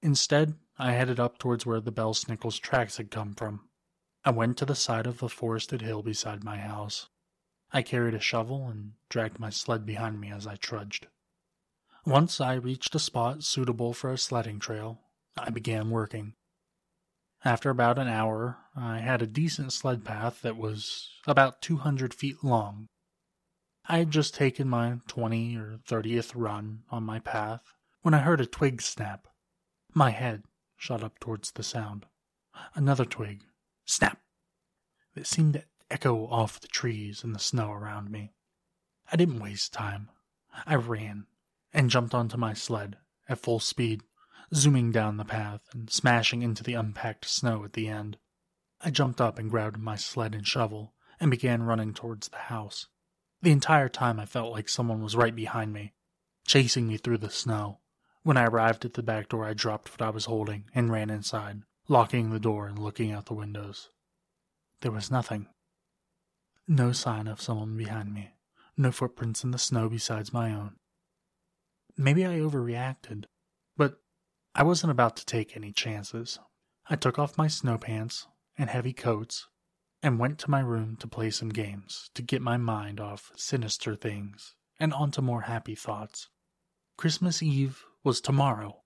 Instead, 0.00 0.58
I 0.78 0.92
headed 0.92 1.20
up 1.20 1.38
towards 1.38 1.64
where 1.64 1.80
the 1.80 1.92
Belsnickel's 1.92 2.58
tracks 2.58 2.96
had 2.96 3.10
come 3.10 3.34
from. 3.34 3.68
I 4.24 4.30
went 4.30 4.56
to 4.58 4.64
the 4.64 4.74
side 4.74 5.06
of 5.06 5.18
the 5.18 5.28
forested 5.28 5.82
hill 5.82 6.02
beside 6.02 6.42
my 6.42 6.56
house. 6.56 7.08
I 7.72 7.82
carried 7.82 8.14
a 8.14 8.20
shovel 8.20 8.68
and 8.68 8.94
dragged 9.08 9.38
my 9.38 9.50
sled 9.50 9.86
behind 9.86 10.20
me 10.20 10.32
as 10.32 10.46
I 10.46 10.56
trudged. 10.56 11.06
Once 12.04 12.40
I 12.40 12.54
reached 12.54 12.94
a 12.94 12.98
spot 12.98 13.44
suitable 13.44 13.92
for 13.92 14.10
a 14.10 14.18
sledding 14.18 14.58
trail, 14.58 15.02
I 15.36 15.50
began 15.50 15.90
working. 15.90 16.34
After 17.44 17.70
about 17.70 17.98
an 17.98 18.06
hour, 18.06 18.58
I 18.76 18.98
had 18.98 19.20
a 19.20 19.26
decent 19.26 19.72
sled 19.72 20.04
path 20.04 20.42
that 20.42 20.56
was 20.56 21.10
about 21.26 21.60
200 21.60 22.14
feet 22.14 22.44
long. 22.44 22.88
I 23.86 23.98
had 23.98 24.12
just 24.12 24.34
taken 24.34 24.68
my 24.68 24.98
20 25.08 25.56
or 25.56 25.80
30th 25.88 26.32
run 26.36 26.84
on 26.90 27.02
my 27.02 27.18
path 27.18 27.74
when 28.02 28.14
I 28.14 28.20
heard 28.20 28.40
a 28.40 28.46
twig 28.46 28.80
snap. 28.80 29.26
My 29.92 30.10
head 30.10 30.44
shot 30.76 31.02
up 31.02 31.18
towards 31.18 31.50
the 31.50 31.64
sound. 31.64 32.06
Another 32.74 33.04
twig. 33.04 33.42
Snap! 33.84 34.20
It 35.16 35.26
seemed 35.26 35.54
to 35.54 35.64
echo 35.90 36.26
off 36.28 36.60
the 36.60 36.68
trees 36.68 37.24
and 37.24 37.34
the 37.34 37.40
snow 37.40 37.72
around 37.72 38.10
me. 38.10 38.32
I 39.10 39.16
didn't 39.16 39.40
waste 39.40 39.72
time. 39.72 40.10
I 40.64 40.76
ran 40.76 41.26
and 41.72 41.90
jumped 41.90 42.14
onto 42.14 42.36
my 42.36 42.54
sled 42.54 42.98
at 43.28 43.40
full 43.40 43.58
speed, 43.58 44.02
zooming 44.54 44.92
down 44.92 45.16
the 45.16 45.24
path 45.24 45.62
and 45.72 45.90
smashing 45.90 46.42
into 46.42 46.62
the 46.62 46.74
unpacked 46.74 47.24
snow 47.24 47.64
at 47.64 47.72
the 47.72 47.88
end. 47.88 48.18
I 48.80 48.90
jumped 48.90 49.20
up 49.20 49.38
and 49.38 49.50
grabbed 49.50 49.78
my 49.78 49.96
sled 49.96 50.34
and 50.34 50.46
shovel 50.46 50.94
and 51.20 51.30
began 51.30 51.62
running 51.62 51.94
towards 51.94 52.28
the 52.28 52.36
house. 52.36 52.86
The 53.40 53.52
entire 53.52 53.88
time 53.88 54.20
I 54.20 54.26
felt 54.26 54.52
like 54.52 54.68
someone 54.68 55.02
was 55.02 55.16
right 55.16 55.34
behind 55.34 55.72
me. 55.72 55.94
chasing 56.46 56.88
me 56.88 56.96
through 56.96 57.18
the 57.18 57.30
snow. 57.30 57.78
When 58.22 58.36
I 58.36 58.44
arrived 58.44 58.84
at 58.84 58.94
the 58.94 59.02
back 59.02 59.28
door, 59.28 59.44
I 59.44 59.54
dropped 59.54 59.90
what 59.90 60.02
I 60.02 60.10
was 60.10 60.26
holding 60.26 60.64
and 60.74 60.90
ran 60.90 61.10
inside, 61.10 61.62
locking 61.88 62.30
the 62.30 62.40
door 62.40 62.66
and 62.66 62.78
looking 62.78 63.10
out 63.12 63.26
the 63.26 63.34
windows. 63.34 63.88
There 64.80 64.92
was 64.92 65.10
nothing. 65.10 65.48
No 66.68 66.92
sign 66.92 67.26
of 67.26 67.40
someone 67.40 67.76
behind 67.76 68.14
me, 68.14 68.34
no 68.76 68.92
footprints 68.92 69.44
in 69.44 69.50
the 69.50 69.58
snow 69.58 69.88
besides 69.88 70.32
my 70.32 70.52
own. 70.52 70.76
Maybe 71.96 72.24
I 72.24 72.38
overreacted, 72.38 73.24
I 74.54 74.62
wasn't 74.62 74.90
about 74.90 75.16
to 75.16 75.26
take 75.26 75.56
any 75.56 75.72
chances. 75.72 76.38
I 76.86 76.96
took 76.96 77.18
off 77.18 77.38
my 77.38 77.48
snow 77.48 77.78
pants 77.78 78.26
and 78.58 78.68
heavy 78.68 78.92
coats 78.92 79.48
and 80.02 80.18
went 80.18 80.38
to 80.40 80.50
my 80.50 80.60
room 80.60 80.96
to 80.96 81.06
play 81.06 81.30
some 81.30 81.48
games 81.48 82.10
to 82.14 82.22
get 82.22 82.42
my 82.42 82.58
mind 82.58 83.00
off 83.00 83.32
sinister 83.34 83.96
things 83.96 84.54
and 84.78 84.92
onto 84.92 85.22
more 85.22 85.42
happy 85.42 85.74
thoughts. 85.74 86.28
Christmas 86.98 87.42
Eve 87.42 87.84
was 88.04 88.20
tomorrow. 88.20 88.82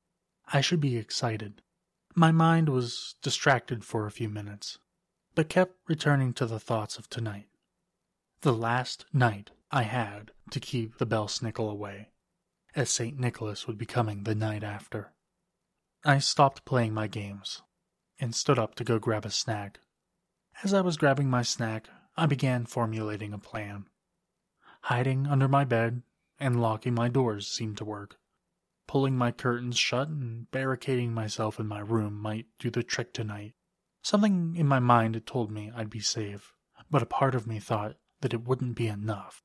I 0.52 0.60
should 0.60 0.80
be 0.80 0.96
excited. 0.96 1.62
My 2.14 2.30
mind 2.30 2.68
was 2.68 3.16
distracted 3.20 3.84
for 3.84 4.06
a 4.06 4.12
few 4.12 4.28
minutes, 4.28 4.78
but 5.34 5.48
kept 5.48 5.76
returning 5.88 6.32
to 6.34 6.46
the 6.46 6.60
thoughts 6.60 6.96
of 6.96 7.10
tonight. 7.10 7.48
The 8.42 8.52
last 8.52 9.04
night 9.12 9.50
I 9.72 9.82
had 9.82 10.30
to 10.50 10.60
keep 10.60 10.98
the 10.98 11.06
Belsnickel 11.06 11.68
away, 11.68 12.10
as 12.76 12.88
St. 12.88 13.18
Nicholas 13.18 13.66
would 13.66 13.78
be 13.78 13.86
coming 13.86 14.22
the 14.22 14.34
night 14.34 14.62
after. 14.62 15.12
I 16.08 16.20
stopped 16.20 16.64
playing 16.64 16.94
my 16.94 17.08
games 17.08 17.62
and 18.20 18.32
stood 18.32 18.60
up 18.60 18.76
to 18.76 18.84
go 18.84 19.00
grab 19.00 19.24
a 19.24 19.30
snack. 19.30 19.80
As 20.62 20.72
I 20.72 20.80
was 20.80 20.96
grabbing 20.96 21.28
my 21.28 21.42
snack, 21.42 21.88
I 22.16 22.26
began 22.26 22.64
formulating 22.64 23.32
a 23.32 23.40
plan. 23.40 23.88
Hiding 24.82 25.26
under 25.26 25.48
my 25.48 25.64
bed 25.64 26.04
and 26.38 26.62
locking 26.62 26.94
my 26.94 27.08
doors 27.08 27.48
seemed 27.48 27.76
to 27.78 27.84
work. 27.84 28.20
Pulling 28.86 29.18
my 29.18 29.32
curtains 29.32 29.76
shut 29.76 30.06
and 30.06 30.48
barricading 30.52 31.12
myself 31.12 31.58
in 31.58 31.66
my 31.66 31.80
room 31.80 32.14
might 32.14 32.46
do 32.60 32.70
the 32.70 32.84
trick 32.84 33.12
tonight. 33.12 33.54
Something 34.00 34.54
in 34.54 34.68
my 34.68 34.78
mind 34.78 35.16
had 35.16 35.26
told 35.26 35.50
me 35.50 35.72
I'd 35.74 35.90
be 35.90 35.98
safe, 35.98 36.54
but 36.88 37.02
a 37.02 37.06
part 37.06 37.34
of 37.34 37.48
me 37.48 37.58
thought 37.58 37.96
that 38.20 38.32
it 38.32 38.44
wouldn't 38.44 38.76
be 38.76 38.86
enough. 38.86 39.42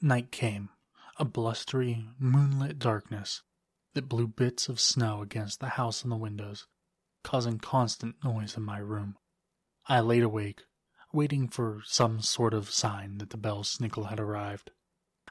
Night 0.00 0.30
came, 0.30 0.68
a 1.16 1.24
blustery, 1.24 2.06
moonlit 2.20 2.78
darkness 2.78 3.42
that 3.98 4.08
blew 4.08 4.28
bits 4.28 4.68
of 4.68 4.78
snow 4.78 5.22
against 5.22 5.58
the 5.58 5.70
house 5.70 6.04
and 6.04 6.12
the 6.12 6.16
windows, 6.16 6.68
causing 7.24 7.58
constant 7.58 8.14
noise 8.22 8.56
in 8.56 8.62
my 8.62 8.78
room. 8.78 9.16
I 9.86 9.98
laid 9.98 10.22
awake, 10.22 10.62
waiting 11.12 11.48
for 11.48 11.82
some 11.84 12.20
sort 12.20 12.54
of 12.54 12.70
sign 12.70 13.18
that 13.18 13.30
the 13.30 13.36
Belsnickel 13.36 14.08
had 14.08 14.20
arrived. 14.20 14.70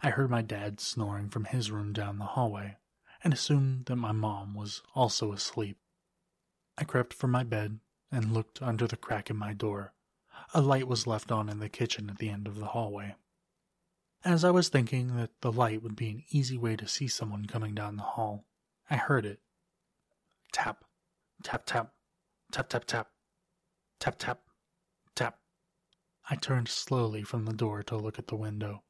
I 0.04 0.10
heard 0.10 0.30
my 0.30 0.42
dad 0.42 0.82
snoring 0.82 1.30
from 1.30 1.46
his 1.46 1.72
room 1.72 1.94
down 1.94 2.18
the 2.18 2.26
hallway 2.26 2.76
and 3.24 3.32
assumed 3.32 3.86
that 3.86 3.96
my 3.96 4.12
mom 4.12 4.54
was 4.54 4.82
also 4.94 5.32
asleep. 5.32 5.78
I 6.78 6.84
crept 6.84 7.14
from 7.14 7.32
my 7.32 7.44
bed 7.44 7.80
and 8.12 8.34
looked 8.34 8.62
under 8.62 8.86
the 8.86 8.98
crack 8.98 9.30
in 9.30 9.38
my 9.38 9.54
door. 9.54 9.94
A 10.54 10.60
light 10.60 10.90
was 10.90 11.08
left 11.08 11.32
on 11.32 11.48
in 11.48 11.60
the 11.60 11.70
kitchen 11.70 12.10
at 12.10 12.18
the 12.18 12.30
end 12.30 12.50
of 12.50 12.60
the 12.60 12.66
hallway. 12.66 13.16
As 14.26 14.44
I 14.44 14.52
was 14.52 14.68
thinking 14.68 15.16
that 15.16 15.40
the 15.40 15.54
light 15.54 15.82
would 15.82 15.96
be 15.96 16.10
an 16.10 16.24
easy 16.32 16.58
way 16.58 16.76
to 16.76 16.86
see 16.86 17.08
someone 17.08 17.46
coming 17.46 17.74
down 17.74 17.96
the 17.96 18.04
hall, 18.04 18.44
I 18.90 18.96
heard 18.96 19.26
it. 19.26 19.40
Tap, 20.52 20.86
tap, 21.44 21.66
tap, 21.66 21.94
tap, 22.52 22.70
tap, 22.70 22.88
tap, 22.88 23.08
tap, 24.00 24.18
tap, 24.18 24.42
tap. 25.16 25.40
I 26.30 26.36
turned 26.36 26.70
slowly 26.70 27.24
from 27.24 27.46
the 27.46 27.54
door 27.54 27.84
to 27.84 27.98
look 27.98 28.18
at 28.18 28.28
the 28.28 28.36
window. 28.36 28.84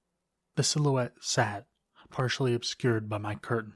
The 0.56 0.64
silhouette 0.64 1.16
sat, 1.22 1.68
partially 2.10 2.54
obscured 2.54 3.10
by 3.10 3.18
my 3.18 3.36
curtain, 3.36 3.76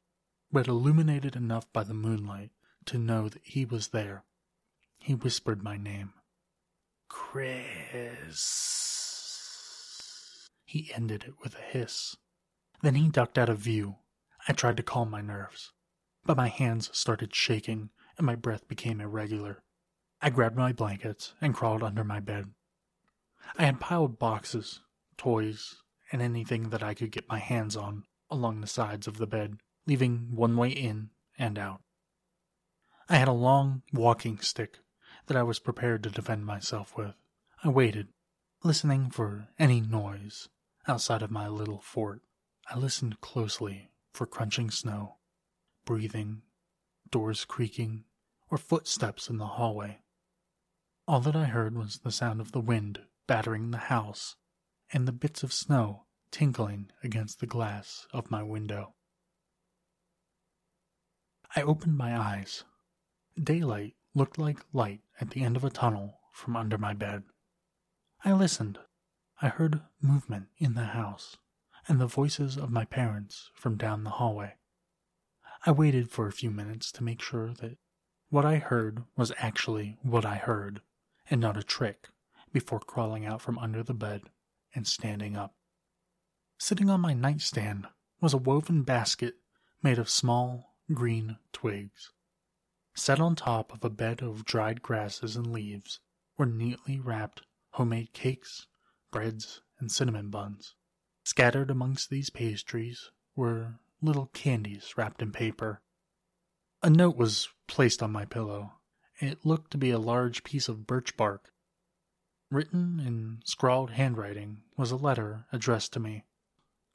but 0.50 0.68
illuminated 0.68 1.36
enough 1.36 1.72
by 1.72 1.84
the 1.84 1.94
moonlight 1.94 2.50
to 2.86 2.98
know 2.98 3.28
that 3.28 3.42
he 3.44 3.64
was 3.64 3.88
there. 3.88 4.24
He 4.98 5.14
whispered 5.14 5.62
my 5.62 5.76
name. 5.76 6.12
Chris. 7.08 8.70
He 10.64 10.92
ended 10.94 11.24
it 11.24 11.34
with 11.42 11.54
a 11.56 11.60
hiss. 11.60 12.16
Then 12.80 12.94
he 12.94 13.08
ducked 13.08 13.38
out 13.38 13.48
of 13.48 13.58
view. 13.58 13.96
I 14.48 14.52
tried 14.52 14.76
to 14.78 14.82
calm 14.82 15.10
my 15.10 15.20
nerves, 15.20 15.72
but 16.24 16.36
my 16.36 16.48
hands 16.48 16.90
started 16.96 17.34
shaking 17.34 17.90
and 18.16 18.26
my 18.26 18.34
breath 18.34 18.68
became 18.68 19.00
irregular. 19.00 19.62
I 20.20 20.30
grabbed 20.30 20.56
my 20.56 20.72
blankets 20.72 21.34
and 21.40 21.54
crawled 21.54 21.82
under 21.82 22.04
my 22.04 22.20
bed. 22.20 22.52
I 23.58 23.64
had 23.64 23.80
piled 23.80 24.18
boxes, 24.18 24.80
toys, 25.16 25.82
and 26.12 26.22
anything 26.22 26.70
that 26.70 26.82
I 26.82 26.94
could 26.94 27.10
get 27.10 27.28
my 27.28 27.38
hands 27.38 27.76
on 27.76 28.04
along 28.30 28.60
the 28.60 28.66
sides 28.66 29.06
of 29.06 29.18
the 29.18 29.26
bed, 29.26 29.58
leaving 29.86 30.28
one 30.34 30.56
way 30.56 30.68
in 30.68 31.10
and 31.38 31.58
out. 31.58 31.80
I 33.08 33.16
had 33.16 33.28
a 33.28 33.32
long 33.32 33.82
walking 33.92 34.38
stick 34.38 34.78
that 35.26 35.36
I 35.36 35.42
was 35.42 35.58
prepared 35.58 36.02
to 36.04 36.10
defend 36.10 36.46
myself 36.46 36.96
with. 36.96 37.14
I 37.64 37.68
waited, 37.68 38.08
listening 38.62 39.10
for 39.10 39.48
any 39.58 39.80
noise 39.80 40.48
outside 40.86 41.22
of 41.22 41.30
my 41.30 41.48
little 41.48 41.80
fort. 41.80 42.22
I 42.70 42.78
listened 42.78 43.20
closely 43.20 43.90
for 44.12 44.26
crunching 44.26 44.70
snow, 44.70 45.16
breathing, 45.84 46.42
doors 47.10 47.44
creaking, 47.44 48.04
or 48.50 48.58
footsteps 48.58 49.28
in 49.28 49.38
the 49.38 49.46
hallway. 49.46 50.00
All 51.08 51.20
that 51.20 51.36
I 51.36 51.44
heard 51.44 51.76
was 51.76 51.98
the 51.98 52.12
sound 52.12 52.40
of 52.40 52.52
the 52.52 52.60
wind 52.60 53.00
battering 53.26 53.70
the 53.70 53.78
house 53.78 54.36
and 54.92 55.06
the 55.06 55.12
bits 55.12 55.42
of 55.42 55.52
snow 55.52 56.04
tinkling 56.30 56.90
against 57.02 57.40
the 57.40 57.46
glass 57.46 58.06
of 58.12 58.30
my 58.30 58.42
window. 58.42 58.94
I 61.54 61.62
opened 61.62 61.96
my 61.96 62.18
eyes. 62.18 62.64
Daylight 63.42 63.94
looked 64.14 64.38
like 64.38 64.64
light 64.72 65.00
at 65.20 65.30
the 65.30 65.42
end 65.42 65.56
of 65.56 65.64
a 65.64 65.70
tunnel 65.70 66.20
from 66.32 66.56
under 66.56 66.78
my 66.78 66.94
bed. 66.94 67.24
I 68.24 68.32
listened. 68.32 68.78
I 69.40 69.48
heard 69.48 69.82
movement 70.00 70.48
in 70.58 70.74
the 70.74 70.86
house 70.86 71.36
and 71.88 72.00
the 72.00 72.06
voices 72.06 72.56
of 72.56 72.70
my 72.70 72.84
parents 72.84 73.50
from 73.54 73.76
down 73.76 74.04
the 74.04 74.10
hallway. 74.10 74.54
I 75.64 75.70
waited 75.70 76.10
for 76.10 76.26
a 76.26 76.32
few 76.32 76.50
minutes 76.50 76.90
to 76.92 77.04
make 77.04 77.22
sure 77.22 77.52
that 77.54 77.78
what 78.30 78.44
I 78.44 78.56
heard 78.56 79.04
was 79.16 79.32
actually 79.38 79.96
what 80.02 80.24
I 80.24 80.34
heard 80.34 80.80
and 81.30 81.40
not 81.40 81.56
a 81.56 81.62
trick 81.62 82.08
before 82.52 82.80
crawling 82.80 83.24
out 83.24 83.40
from 83.40 83.58
under 83.58 83.84
the 83.84 83.94
bed 83.94 84.22
and 84.74 84.88
standing 84.88 85.36
up. 85.36 85.54
Sitting 86.58 86.90
on 86.90 87.00
my 87.00 87.14
nightstand 87.14 87.86
was 88.20 88.34
a 88.34 88.38
woven 88.38 88.82
basket 88.82 89.36
made 89.82 89.98
of 89.98 90.10
small 90.10 90.74
green 90.92 91.38
twigs. 91.52 92.10
Set 92.94 93.20
on 93.20 93.36
top 93.36 93.72
of 93.72 93.84
a 93.84 93.90
bed 93.90 94.20
of 94.20 94.44
dried 94.44 94.82
grasses 94.82 95.36
and 95.36 95.52
leaves 95.52 96.00
were 96.36 96.46
neatly 96.46 96.98
wrapped 96.98 97.42
homemade 97.70 98.12
cakes, 98.12 98.66
breads, 99.12 99.60
and 99.78 99.92
cinnamon 99.92 100.28
buns. 100.28 100.74
Scattered 101.24 101.70
amongst 101.70 102.10
these 102.10 102.30
pastries 102.30 103.12
were 103.36 103.78
little 104.02 104.26
candies 104.32 104.94
wrapped 104.96 105.22
in 105.22 105.32
paper. 105.32 105.80
A 106.82 106.90
note 106.90 107.16
was 107.16 107.48
placed 107.68 108.02
on 108.02 108.12
my 108.12 108.24
pillow. 108.24 108.72
It 109.20 109.46
looked 109.46 109.70
to 109.70 109.78
be 109.78 109.90
a 109.90 109.98
large 109.98 110.42
piece 110.42 110.68
of 110.68 110.86
birch 110.86 111.16
bark 111.16 111.52
Written 112.52 113.00
in 113.00 113.40
scrawled 113.46 113.92
handwriting 113.92 114.60
was 114.76 114.90
a 114.90 114.96
letter 114.96 115.46
addressed 115.52 115.94
to 115.94 116.00
me. 116.00 116.24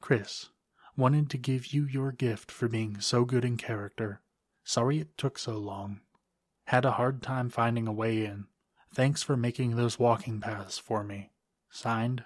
Chris, 0.00 0.50
wanted 0.96 1.28
to 1.30 1.36
give 1.36 1.74
you 1.74 1.84
your 1.84 2.12
gift 2.12 2.52
for 2.52 2.68
being 2.68 3.00
so 3.00 3.24
good 3.24 3.44
in 3.44 3.56
character. 3.56 4.20
Sorry 4.62 5.00
it 5.00 5.18
took 5.18 5.36
so 5.36 5.58
long. 5.58 6.00
Had 6.66 6.84
a 6.84 6.92
hard 6.92 7.22
time 7.24 7.50
finding 7.50 7.88
a 7.88 7.92
way 7.92 8.24
in. 8.24 8.46
Thanks 8.94 9.24
for 9.24 9.36
making 9.36 9.74
those 9.74 9.98
walking 9.98 10.40
paths 10.40 10.78
for 10.78 11.02
me. 11.02 11.32
Signed, 11.70 12.22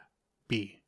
B. 0.47 0.82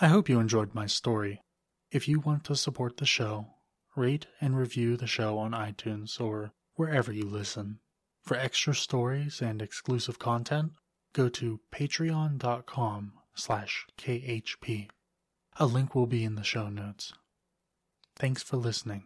I 0.00 0.06
hope 0.06 0.28
you 0.28 0.38
enjoyed 0.38 0.74
my 0.74 0.86
story. 0.86 1.42
If 1.90 2.06
you 2.06 2.20
want 2.20 2.44
to 2.44 2.54
support 2.54 2.98
the 2.98 3.06
show, 3.06 3.54
rate 3.96 4.26
and 4.40 4.56
review 4.56 4.96
the 4.96 5.08
show 5.08 5.38
on 5.38 5.50
iTunes 5.50 6.20
or 6.20 6.52
wherever 6.74 7.12
you 7.12 7.24
listen. 7.24 7.80
For 8.22 8.36
extra 8.36 8.76
stories 8.76 9.42
and 9.42 9.60
exclusive 9.60 10.20
content, 10.20 10.74
go 11.14 11.28
to 11.30 11.60
patreon.com 11.72 13.12
slash 13.34 13.86
khp. 13.98 14.88
A 15.56 15.66
link 15.66 15.96
will 15.96 16.06
be 16.06 16.22
in 16.22 16.36
the 16.36 16.44
show 16.44 16.68
notes. 16.68 17.12
Thanks 18.14 18.42
for 18.44 18.56
listening. 18.56 19.02